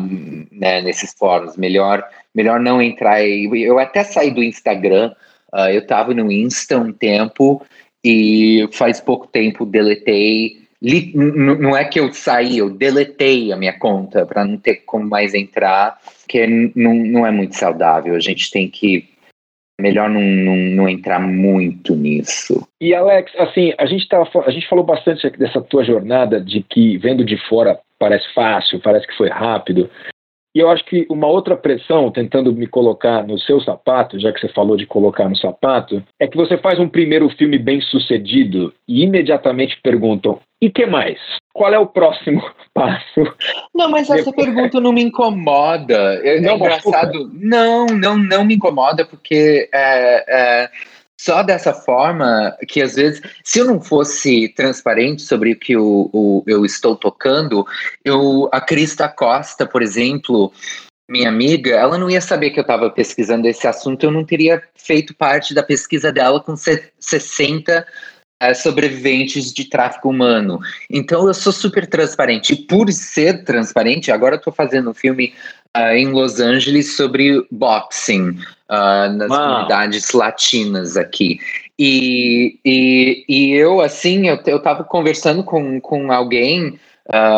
[0.51, 1.57] né, nesses fóruns.
[1.57, 3.21] Melhor, melhor não entrar.
[3.23, 5.13] Eu até saí do Instagram.
[5.53, 7.61] Uh, eu estava no Insta um tempo
[8.03, 10.65] e faz pouco tempo deletei.
[10.81, 15.09] Li, não é que eu saí, eu deletei a minha conta para não ter como
[15.09, 18.13] mais entrar, que não, não é muito saudável.
[18.13, 19.09] A gente tem que
[19.79, 22.67] melhor não, não, não, entrar muito nisso.
[22.81, 26.97] E Alex, assim, a gente tava, a gente falou bastante dessa tua jornada de que
[26.97, 29.89] vendo de fora parece fácil, parece que foi rápido.
[30.55, 34.39] E eu acho que uma outra pressão, tentando me colocar no seu sapato, já que
[34.39, 38.73] você falou de colocar no sapato, é que você faz um primeiro filme bem sucedido
[38.87, 41.19] e imediatamente perguntam: e que mais?
[41.53, 42.41] Qual é o próximo
[42.73, 43.23] passo?
[43.73, 44.47] Não, mas essa Depois...
[44.47, 46.19] pergunta não me incomoda.
[46.23, 47.31] É, é não, engraçado.
[47.33, 50.69] Não, não, não me incomoda, porque é, é,
[51.19, 56.09] só dessa forma que às vezes, se eu não fosse transparente sobre o que eu,
[56.13, 57.65] o, eu estou tocando,
[58.03, 60.51] eu, a Crista Costa, por exemplo,
[61.09, 64.61] minha amiga, ela não ia saber que eu estava pesquisando esse assunto, eu não teria
[64.75, 67.85] feito parte da pesquisa dela com 60 é,
[68.53, 70.59] sobreviventes de tráfico humano.
[70.89, 72.53] Então eu sou super transparente.
[72.53, 75.33] E por ser transparente, agora eu tô fazendo um filme
[75.75, 78.29] uh, em Los Angeles sobre boxing
[78.69, 79.47] uh, nas Uau.
[79.47, 81.39] comunidades latinas aqui.
[81.79, 86.79] E, e, e eu, assim, eu, eu tava conversando com, com alguém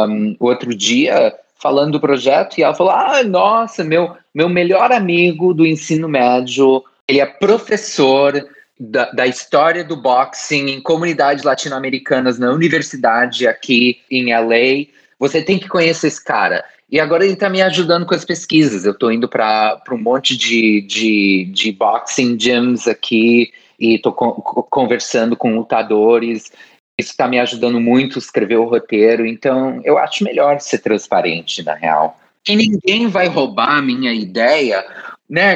[0.09, 5.53] um, outro dia falando do projeto e ela falou: Ah, nossa, meu, meu melhor amigo
[5.53, 8.47] do ensino médio, ele é professor
[8.80, 14.88] da, da, história do boxing em comunidades latino-americanas na universidade aqui em LA.
[15.20, 16.63] Você tem que conhecer esse cara.
[16.92, 18.86] E agora ele está me ajudando com as pesquisas.
[18.86, 25.36] Eu estou indo para um monte de, de, de boxing gyms aqui e estou conversando
[25.36, 26.52] com lutadores.
[26.98, 29.26] Isso está me ajudando muito a escrever o roteiro.
[29.26, 32.20] Então, eu acho melhor ser transparente, na real.
[32.48, 34.84] E ninguém vai roubar a minha ideia
[35.30, 35.56] né,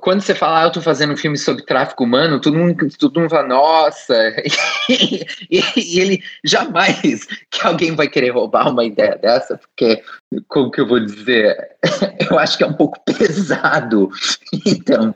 [0.00, 3.20] quando você fala, ah, eu tô fazendo um filme sobre tráfico humano, todo mundo, todo
[3.20, 4.14] mundo fala, nossa,
[4.88, 10.02] e, e, ele jamais que alguém vai querer roubar uma ideia dessa, porque,
[10.48, 11.54] como que eu vou dizer,
[12.30, 14.10] eu acho que é um pouco pesado,
[14.66, 15.14] então...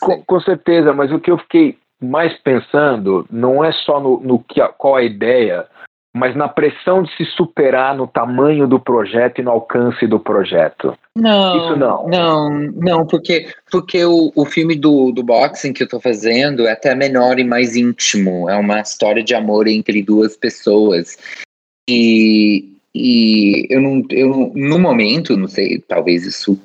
[0.00, 4.38] Com, com, certeza, mas o que eu fiquei mais pensando não é só no, no
[4.38, 5.66] que, qual a ideia,
[6.12, 10.96] mas na pressão de se superar no tamanho do projeto e no alcance do projeto.
[11.14, 12.08] Não, Isso não.
[12.08, 16.72] Não, não, porque, porque o, o filme do, do boxing que eu tô fazendo é
[16.72, 18.50] até menor e mais íntimo.
[18.50, 21.16] É uma história de amor entre duas pessoas.
[21.88, 26.58] E, e eu não, eu no momento, não sei, talvez isso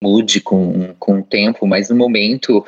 [0.00, 2.64] mude com, com o tempo, mas no momento.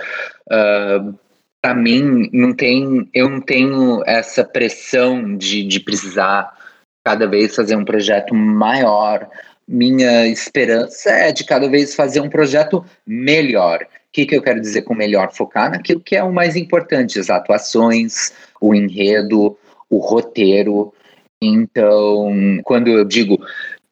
[0.51, 1.15] Uh,
[1.61, 6.57] para mim não tem eu não tenho essa pressão de, de precisar
[7.05, 9.29] cada vez fazer um projeto maior.
[9.67, 13.83] Minha esperança é de cada vez fazer um projeto melhor.
[13.83, 15.31] O que, que eu quero dizer com melhor?
[15.33, 19.57] Focar naquilo que é o mais importante as atuações o enredo
[19.91, 20.93] o roteiro.
[21.41, 23.39] Então quando eu digo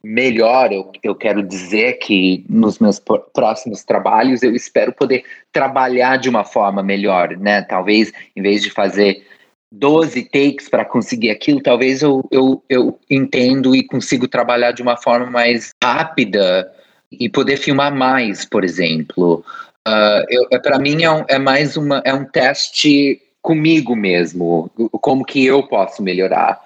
[0.07, 3.03] melhor, eu, eu quero dizer que nos meus
[3.35, 7.63] próximos trabalhos eu espero poder trabalhar de uma forma melhor, né?
[7.63, 9.27] Talvez em vez de fazer
[9.73, 14.97] 12 takes para conseguir aquilo, talvez eu, eu, eu entendo e consigo trabalhar de uma
[14.97, 16.73] forma mais rápida
[17.11, 19.45] e poder filmar mais, por exemplo.
[19.87, 25.25] Uh, é, para mim é, um, é mais uma, é um teste comigo mesmo, como
[25.25, 26.61] que eu posso melhorar,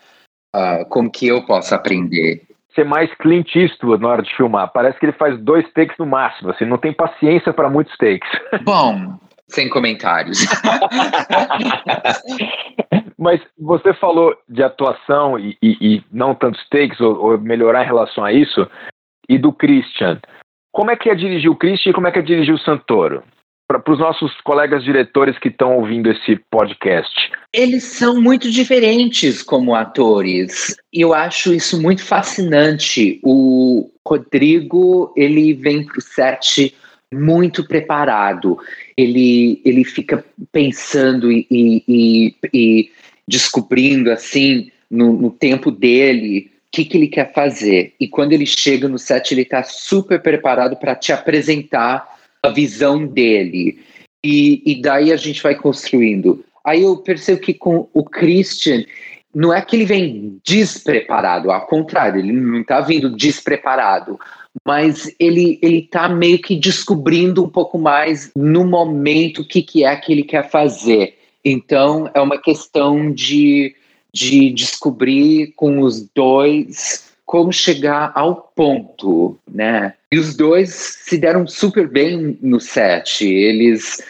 [0.55, 2.50] uh, como que eu posso aprender
[2.81, 4.73] ser mais Clint Eastwood na hora de filmar.
[4.73, 8.29] Parece que ele faz dois takes no máximo, assim, não tem paciência para muitos takes.
[8.65, 10.39] Bom, sem comentários.
[13.19, 17.87] Mas você falou de atuação e, e, e não tantos takes, ou, ou, melhorar em
[17.87, 18.67] relação a isso,
[19.29, 20.19] e do Christian.
[20.73, 23.23] Como é que é dirigir o Christian e como é que é dirigir o Santoro?
[23.79, 27.31] Para os nossos colegas diretores que estão ouvindo esse podcast?
[27.53, 30.77] Eles são muito diferentes como atores.
[30.93, 33.21] Eu acho isso muito fascinante.
[33.23, 36.75] O Rodrigo, ele vem para o set
[37.13, 38.59] muito preparado.
[38.97, 42.91] Ele, ele fica pensando e, e, e
[43.27, 47.95] descobrindo, assim, no, no tempo dele, o que, que ele quer fazer.
[48.01, 53.07] E quando ele chega no set, ele está super preparado para te apresentar a visão
[53.07, 53.79] dele.
[54.25, 56.45] E, e daí a gente vai construindo.
[56.65, 58.85] aí eu percebo que com o Christian,
[59.35, 64.19] não é que ele vem despreparado, ao contrário, ele não está vindo despreparado,
[64.67, 69.85] mas ele ele está meio que descobrindo um pouco mais no momento o que, que
[69.85, 71.17] é que ele quer fazer.
[71.45, 73.75] Então é uma questão de,
[74.13, 79.95] de descobrir com os dois como chegar ao ponto, né?
[80.11, 83.25] E os dois se deram super bem no set.
[83.25, 84.03] Eles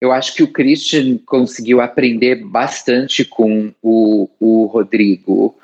[0.00, 5.54] eu acho que o Christian conseguiu aprender bastante com o, o Rodrigo.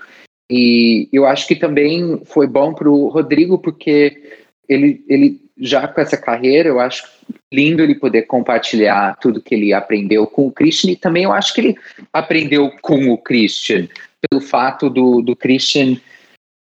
[0.50, 6.02] E eu acho que também foi bom para o Rodrigo, porque ele, ele já com
[6.02, 7.04] essa carreira, eu acho
[7.50, 10.90] lindo ele poder compartilhar tudo que ele aprendeu com o Christian.
[10.90, 11.76] E também eu acho que ele
[12.12, 13.88] aprendeu com o Christian,
[14.28, 15.96] pelo fato do, do Christian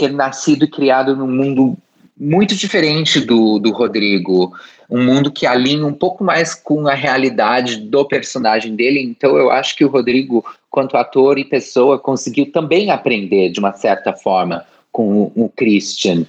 [0.01, 1.77] ter nascido e criado num mundo
[2.19, 4.53] muito diferente do, do Rodrigo
[4.91, 9.01] um mundo que alinha um pouco mais com a realidade do personagem dele.
[9.01, 13.73] Então eu acho que o Rodrigo, quanto ator e pessoa, conseguiu também aprender de uma
[13.73, 16.25] certa forma com o, o Christian.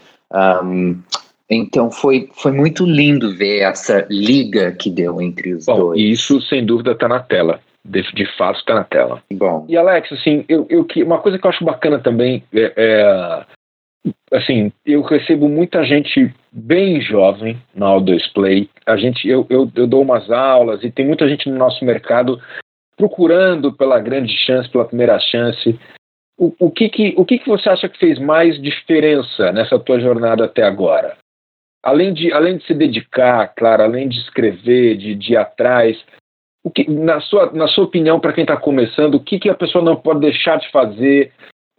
[0.64, 1.00] Um,
[1.50, 6.00] então foi, foi muito lindo ver essa liga que deu entre os Bom, dois.
[6.00, 7.60] Isso sem dúvida está na tela.
[7.84, 9.24] De, de fato está na tela.
[9.34, 9.66] Bom.
[9.68, 13.46] E Alex, assim, eu, eu, uma coisa que eu acho bacana também é, é
[14.32, 18.70] assim, eu recebo muita gente bem jovem na Audioplay.
[18.86, 22.42] A gente, eu, eu, eu, dou umas aulas e tem muita gente no nosso mercado
[22.98, 25.80] procurando pela grande chance, pela primeira chance.
[26.38, 30.00] O, o, que, que, o que, que você acha que fez mais diferença nessa tua
[30.00, 31.18] jornada até agora?
[31.84, 35.98] Além de, além de se dedicar, claro, além de escrever, de, de ir atrás,
[36.64, 39.56] o que, na, sua, na sua opinião, para quem está começando, o que, que a
[39.56, 41.32] pessoa não pode deixar de fazer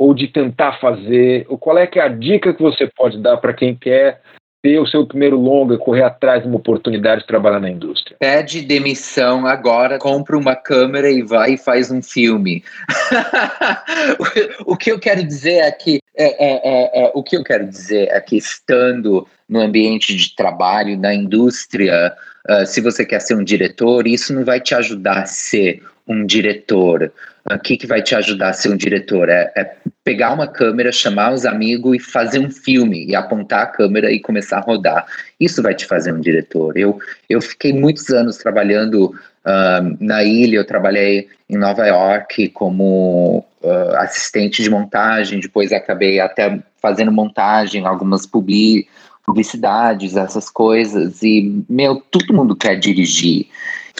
[0.02, 1.44] ou de tentar fazer?
[1.60, 4.20] Qual é que é a dica que você pode dar para quem quer
[4.60, 8.16] ter o seu primeiro longa, correr atrás de uma oportunidade de trabalhar na indústria?
[8.18, 12.64] Pede demissão agora, compra uma câmera e vai e faz um filme.
[14.66, 17.64] o que eu quero dizer é que é, é, é, é, o que eu quero
[17.64, 22.12] dizer é estando no ambiente de trabalho, na indústria,
[22.50, 26.26] uh, se você quer ser um diretor, isso não vai te ajudar a ser um
[26.26, 27.12] diretor.
[27.50, 29.28] O que, que vai te ajudar a ser um diretor?
[29.28, 29.74] É, é,
[30.04, 34.20] pegar uma câmera, chamar os amigos e fazer um filme, e apontar a câmera e
[34.20, 35.06] começar a rodar.
[35.40, 36.76] Isso vai te fazer um diretor.
[36.76, 36.98] Eu,
[37.28, 43.96] eu fiquei muitos anos trabalhando uh, na ilha, eu trabalhei em Nova York como uh,
[43.96, 48.86] assistente de montagem, depois acabei até fazendo montagem, algumas publi,
[49.24, 53.46] publicidades, essas coisas, e, meu, todo mundo quer dirigir.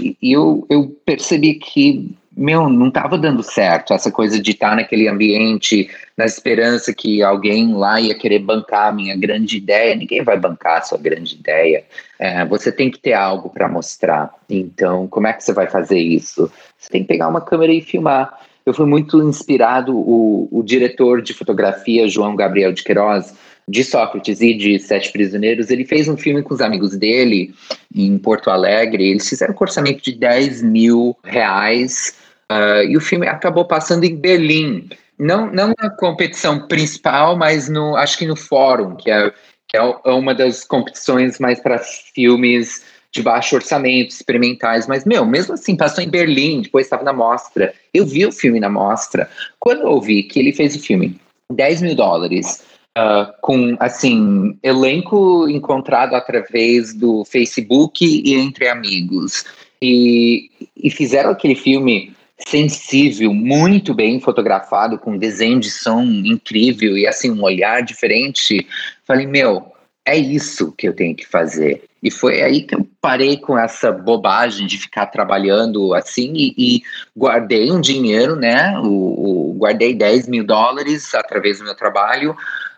[0.01, 5.07] E eu, eu percebi que meu, não estava dando certo essa coisa de estar naquele
[5.07, 9.95] ambiente, na esperança que alguém lá ia querer bancar a minha grande ideia.
[9.95, 11.85] Ninguém vai bancar a sua grande ideia.
[12.19, 14.33] É, você tem que ter algo para mostrar.
[14.49, 16.51] Então, como é que você vai fazer isso?
[16.79, 18.39] Você tem que pegar uma câmera e filmar.
[18.65, 23.35] Eu fui muito inspirado, o, o diretor de fotografia, João Gabriel de Queiroz,
[23.69, 27.55] de Sócrates e de Sete Prisioneiros, ele fez um filme com os amigos dele
[27.95, 29.11] em Porto Alegre.
[29.11, 32.21] Eles fizeram um orçamento de 10 mil reais
[32.53, 37.97] Uh, e o filme acabou passando em Berlim, não, não na competição principal, mas no,
[37.97, 39.33] acho que no fórum, que é,
[39.67, 45.55] que é uma das competições mais para filmes de baixo orçamento, experimentais, mas, meu, mesmo
[45.55, 47.73] assim, passou em Berlim, depois estava na mostra.
[47.93, 49.31] Eu vi o filme na mostra.
[49.59, 51.19] Quando eu ouvi que ele fez o filme,
[51.51, 52.63] 10 mil dólares,
[52.99, 59.45] uh, com, assim, elenco encontrado através do Facebook e entre amigos,
[59.81, 62.15] e, e fizeram aquele filme
[62.47, 68.67] sensível, muito bem fotografado, com desenho de som incrível e assim um olhar diferente.
[69.05, 69.73] Falei, meu,
[70.05, 71.85] é isso que eu tenho que fazer.
[72.03, 76.83] E foi aí que eu parei com essa bobagem de ficar trabalhando assim e, e
[77.17, 78.77] guardei um dinheiro, né?
[78.81, 82.37] O, o, guardei 10 mil dólares através do meu trabalho.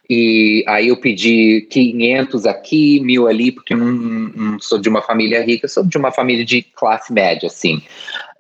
[0.09, 5.01] E aí eu pedi 500 aqui, mil ali, porque eu não, não sou de uma
[5.01, 7.83] família rica, sou de uma família de classe média, assim.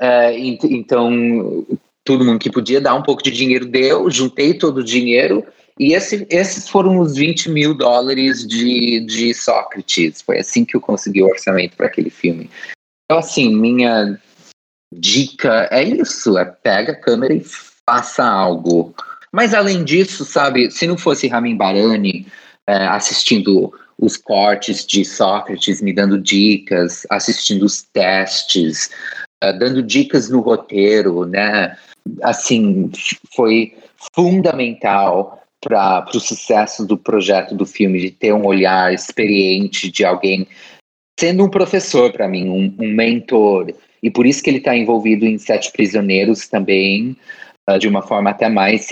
[0.01, 1.67] Uh, então,
[2.05, 5.45] todo mundo que podia dar um pouco de dinheiro deu, juntei todo o dinheiro
[5.79, 10.23] e esse, esses foram os 20 mil dólares de, de Sócrates.
[10.23, 12.49] Foi assim que eu consegui o orçamento para aquele filme.
[13.05, 14.19] Então, assim, minha
[14.93, 17.43] dica é isso: é pega a câmera e
[17.87, 18.95] faça algo.
[19.35, 22.25] Mas além disso, sabe, se não fosse Ramin Barani
[22.69, 28.91] é, assistindo os cortes de Sócrates, me dando dicas, assistindo os testes,
[29.43, 31.77] é, dando dicas no roteiro, né?
[32.23, 32.93] Assim,
[33.35, 33.75] foi
[34.15, 40.47] fundamental para o sucesso do projeto do filme, de ter um olhar experiente de alguém
[41.19, 45.27] sendo um professor para mim, um, um mentor e por isso que ele está envolvido
[45.27, 47.17] em Sete Prisioneiros também,
[47.69, 48.87] uh, de uma forma até mais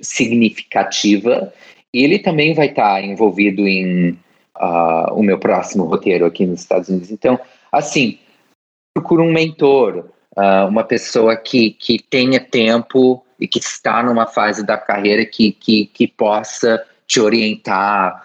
[0.00, 1.52] significativa.
[1.92, 4.10] E ele também vai estar tá envolvido em
[4.56, 7.10] uh, o meu próximo roteiro aqui nos Estados Unidos.
[7.10, 7.38] Então,
[7.72, 8.18] assim,
[8.94, 10.06] procura um mentor,
[10.36, 15.52] uh, uma pessoa que, que tenha tempo e que está numa fase da carreira que,
[15.52, 18.22] que, que possa te orientar,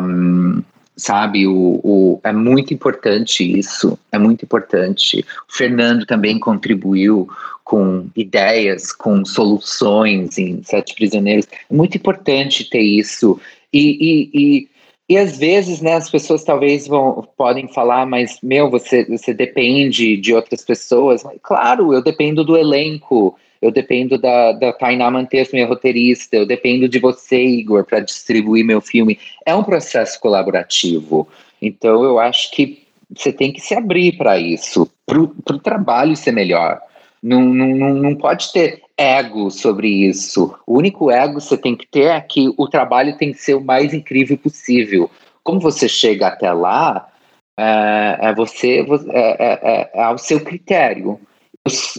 [0.00, 0.62] um,
[0.96, 1.46] sabe?
[1.46, 5.24] O, o, é muito importante isso, é muito importante.
[5.48, 7.28] O Fernando também contribuiu
[7.68, 11.46] com ideias, com soluções em Sete Prisioneiros.
[11.70, 13.38] É muito importante ter isso.
[13.70, 14.68] E, e, e,
[15.06, 20.16] e às vezes, né, as pessoas talvez vão, podem falar, mas, meu, você, você depende
[20.16, 21.22] de outras pessoas.
[21.42, 26.88] Claro, eu dependo do elenco, eu dependo da, da Tainá Mantes, minha roteirista, eu dependo
[26.88, 29.18] de você, Igor, para distribuir meu filme.
[29.44, 31.28] É um processo colaborativo.
[31.60, 32.82] Então, eu acho que
[33.14, 36.80] você tem que se abrir para isso, para o trabalho ser melhor.
[37.22, 40.54] Não, não, não pode ter ego sobre isso.
[40.66, 43.54] O único ego que você tem que ter é que o trabalho tem que ser
[43.54, 45.10] o mais incrível possível.
[45.42, 47.08] Como você chega até lá,
[47.56, 51.18] é, é você é, é, é, é ao seu critério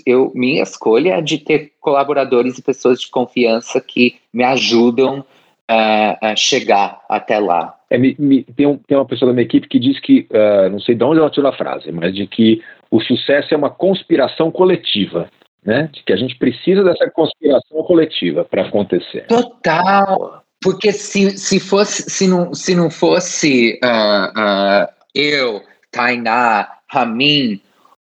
[0.05, 6.17] eu, minha escolha é de ter colaboradores e pessoas de confiança que me ajudam uh,
[6.21, 7.75] a chegar até lá.
[7.89, 10.69] É, me, me, tem, um, tem, uma pessoa da minha equipe que diz que, uh,
[10.69, 12.61] não sei de onde ela tirou a frase, mas de que
[12.91, 15.29] o sucesso é uma conspiração coletiva.
[15.63, 15.89] Né?
[15.91, 19.27] De que a gente precisa dessa conspiração coletiva para acontecer.
[19.27, 20.43] Total!
[20.61, 25.61] Porque se, se, fosse, se, não, se não fosse uh, eu,
[25.91, 27.61] Tainá, Ramin,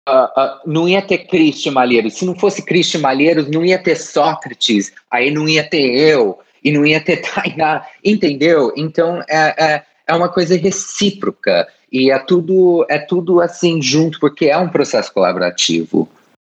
[0.10, 2.16] Uh, uh, não ia ter Cristo Malheiros.
[2.16, 6.72] Se não fosse Cristo Malheiros, não ia ter Sócrates, aí não ia ter eu, e
[6.72, 8.74] não ia ter Tainá, entendeu?
[8.76, 14.46] Então é, é, é, uma coisa recíproca e é tudo, é tudo assim junto, porque
[14.46, 16.08] é um processo colaborativo.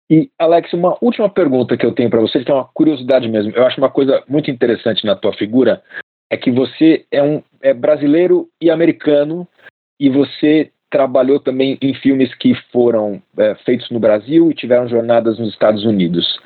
[0.09, 3.51] E, Alex, uma última pergunta que eu tenho para você, que é uma curiosidade mesmo.
[3.51, 5.83] Eu acho uma coisa muito interessante na tua figura,
[6.29, 9.47] é que você é um é brasileiro e americano,
[9.99, 15.37] e você trabalhou também em filmes que foram é, feitos no Brasil e tiveram jornadas
[15.37, 16.39] nos Estados Unidos.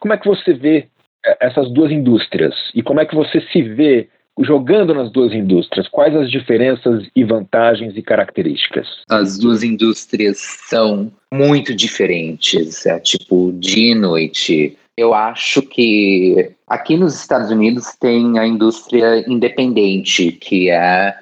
[0.00, 0.88] Como é que você vê
[1.24, 4.08] é, essas duas indústrias e como é que você se vê
[4.40, 5.88] jogando nas duas indústrias?
[5.88, 8.86] Quais as diferenças e vantagens e características?
[9.08, 14.76] As duas indústrias são muito diferentes, é tipo dia e noite.
[14.96, 21.16] Eu acho que aqui nos Estados Unidos tem a indústria independente, que é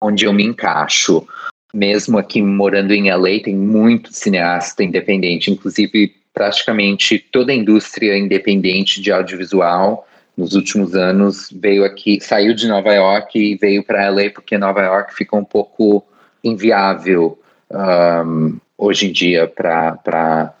[0.00, 1.26] onde eu me encaixo
[1.74, 9.00] mesmo aqui morando em LA, tem muito cineasta independente, inclusive praticamente toda a indústria independente
[9.00, 10.06] de audiovisual
[10.38, 14.80] nos últimos anos veio aqui, saiu de Nova York e veio para LA porque Nova
[14.82, 16.06] York ficou um pouco
[16.44, 17.36] inviável
[17.68, 20.54] um, hoje em dia para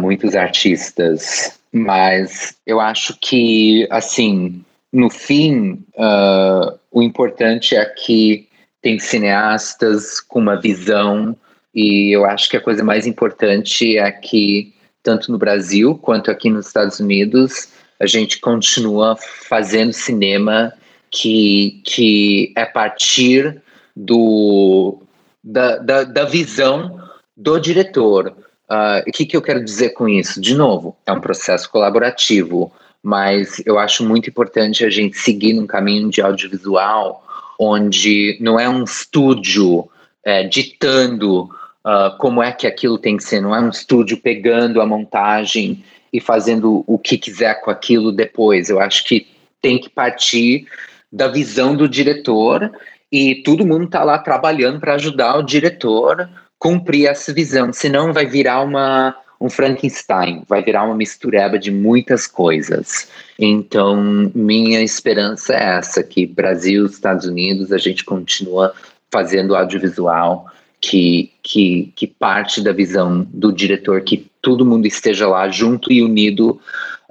[0.00, 1.60] muitos artistas.
[1.72, 8.48] Mas eu acho que, assim, no fim, uh, o importante é que
[8.82, 11.36] tem cineastas com uma visão,
[11.72, 14.74] e eu acho que a coisa mais importante é que,
[15.04, 17.68] tanto no Brasil quanto aqui nos Estados Unidos,
[18.00, 20.72] a gente continua fazendo cinema
[21.10, 23.60] que, que é a partir
[23.94, 25.02] do,
[25.44, 26.98] da, da, da visão
[27.36, 28.34] do diretor.
[28.70, 30.40] Uh, o que, que eu quero dizer com isso?
[30.40, 32.72] De novo, é um processo colaborativo,
[33.02, 37.24] mas eu acho muito importante a gente seguir num caminho de audiovisual
[37.58, 39.86] onde não é um estúdio
[40.24, 41.42] é, ditando
[41.84, 45.84] uh, como é que aquilo tem que ser, não é um estúdio pegando a montagem
[46.12, 48.68] e fazendo o que quiser com aquilo depois.
[48.68, 49.26] Eu acho que
[49.60, 50.66] tem que partir
[51.12, 52.70] da visão do diretor
[53.10, 58.26] e todo mundo está lá trabalhando para ajudar o diretor cumprir essa visão, senão vai
[58.26, 63.08] virar uma um Frankenstein, vai virar uma mistureba de muitas coisas.
[63.38, 68.74] Então, minha esperança é essa, que Brasil, Estados Unidos, a gente continua
[69.10, 70.46] fazendo audiovisual
[70.78, 76.02] que, que, que parte da visão do diretor, que todo mundo esteja lá junto e
[76.02, 76.60] unido uh,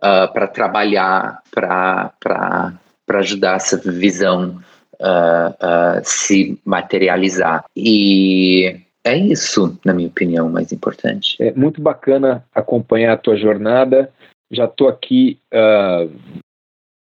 [0.01, 2.73] ah, para trabalhar, para
[3.09, 4.61] ajudar essa visão
[4.99, 7.65] uh, uh, se materializar.
[7.75, 11.35] E é isso, na minha opinião, mais importante.
[11.39, 14.11] É muito bacana acompanhar a tua jornada.
[14.51, 15.39] Já estou aqui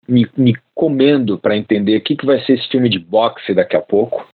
[0.07, 3.75] me, me, comendo para entender o que, que vai ser esse filme de boxe daqui
[3.75, 4.27] a pouco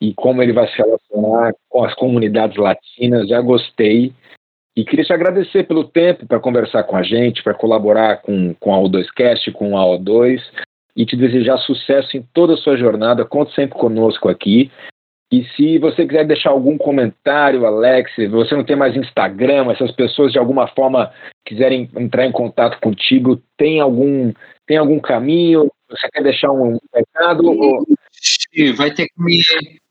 [0.00, 3.28] e como ele vai se relacionar com as comunidades latinas.
[3.28, 4.12] Já gostei.
[4.76, 8.74] E queria te agradecer pelo tempo para conversar com a gente, para colaborar com, com
[8.74, 10.40] a O2Cast, com a O2,
[10.96, 13.24] e te desejar sucesso em toda a sua jornada.
[13.24, 14.70] Conte sempre conosco aqui.
[15.32, 20.32] E se você quiser deixar algum comentário, Alex, você não tem mais Instagram, essas pessoas
[20.32, 21.12] de alguma forma
[21.44, 24.32] quiserem entrar em contato contigo, tem algum,
[24.66, 25.70] tem algum caminho?
[25.88, 27.46] Você quer deixar um recado?
[27.46, 27.84] Ou...
[28.76, 29.40] Vai ter que me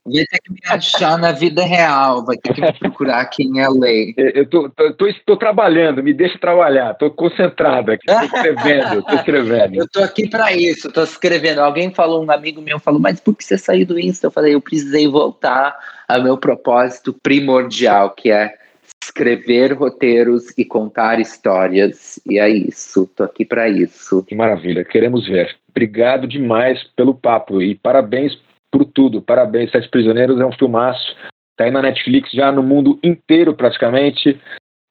[0.06, 3.60] Vai ter que me achar na vida real, vai ter que me procurar aqui em
[3.60, 4.12] LA.
[4.16, 9.14] Eu tô, tô, tô, tô trabalhando, me deixa trabalhar, tô concentrado aqui, tô escrevendo, tô
[9.14, 9.74] escrevendo.
[9.76, 11.60] Eu tô aqui para isso, tô escrevendo.
[11.60, 14.26] Alguém falou, um amigo meu falou, mas por que você saiu do Insta?
[14.26, 15.74] Eu falei, eu precisei voltar
[16.06, 18.54] ao meu propósito primordial, que é
[19.02, 22.20] escrever roteiros e contar histórias.
[22.28, 24.22] E é isso, tô aqui para isso.
[24.22, 25.56] Que maravilha, queremos ver.
[25.70, 28.38] Obrigado demais pelo papo e parabéns
[28.74, 29.22] por tudo.
[29.22, 31.16] Parabéns, Sete Prisioneiros é um filmaço.
[31.56, 34.36] Tá aí na Netflix já no mundo inteiro praticamente,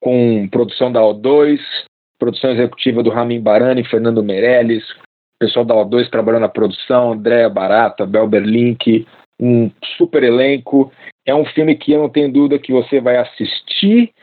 [0.02, 1.60] com produção da O2,
[2.18, 4.86] produção executiva do Ramin Barani, Fernando Meirelles,
[5.38, 9.06] pessoal da O2 trabalhando na produção, Andréa Barata, Bel Berlink,
[9.38, 10.90] um super elenco.
[11.26, 14.14] É um filme que eu não tenho dúvida que você vai assistir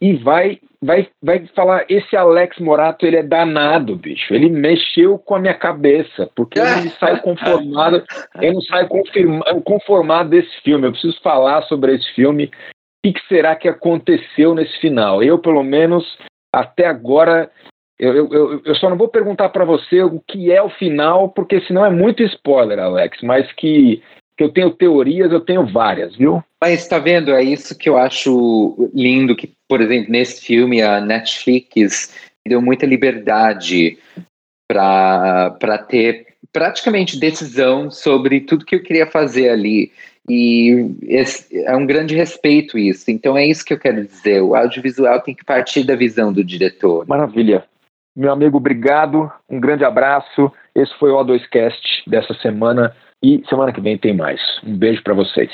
[0.00, 4.34] e vai vai vai falar esse Alex Morato ele é danado bicho.
[4.34, 8.04] Ele mexeu com a minha cabeça porque eu não saio conformado
[8.40, 8.88] eu não saio
[9.64, 10.86] conformado desse filme.
[10.86, 12.50] Eu preciso falar sobre esse filme.
[13.04, 15.22] O que será que aconteceu nesse final?
[15.22, 16.04] Eu pelo menos
[16.54, 17.50] até agora
[17.98, 21.60] eu, eu, eu só não vou perguntar para você o que é o final porque
[21.62, 24.02] senão é muito spoiler Alex mas que
[24.36, 26.42] que eu tenho teorias, eu tenho várias, viu?
[26.60, 31.00] Mas está vendo, é isso que eu acho lindo, que, por exemplo, nesse filme a
[31.00, 32.14] Netflix
[32.46, 33.98] deu muita liberdade
[34.68, 39.92] para ter praticamente decisão sobre tudo que eu queria fazer ali.
[40.28, 40.90] E
[41.52, 43.10] é um grande respeito isso.
[43.10, 44.40] Então é isso que eu quero dizer.
[44.40, 47.06] O audiovisual tem que partir da visão do diretor.
[47.06, 47.64] Maravilha.
[48.16, 49.30] Meu amigo, obrigado.
[49.50, 50.50] Um grande abraço.
[50.74, 52.94] Esse foi o O2Cast dessa semana.
[53.24, 54.38] E semana que vem tem mais.
[54.62, 55.50] Um beijo para vocês.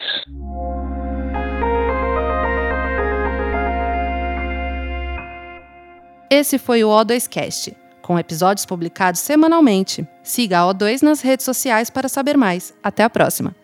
[6.28, 10.04] Esse foi o O2Cast, com episódios publicados semanalmente.
[10.20, 12.76] Siga a O2 nas redes sociais para saber mais.
[12.82, 13.54] Até a próxima!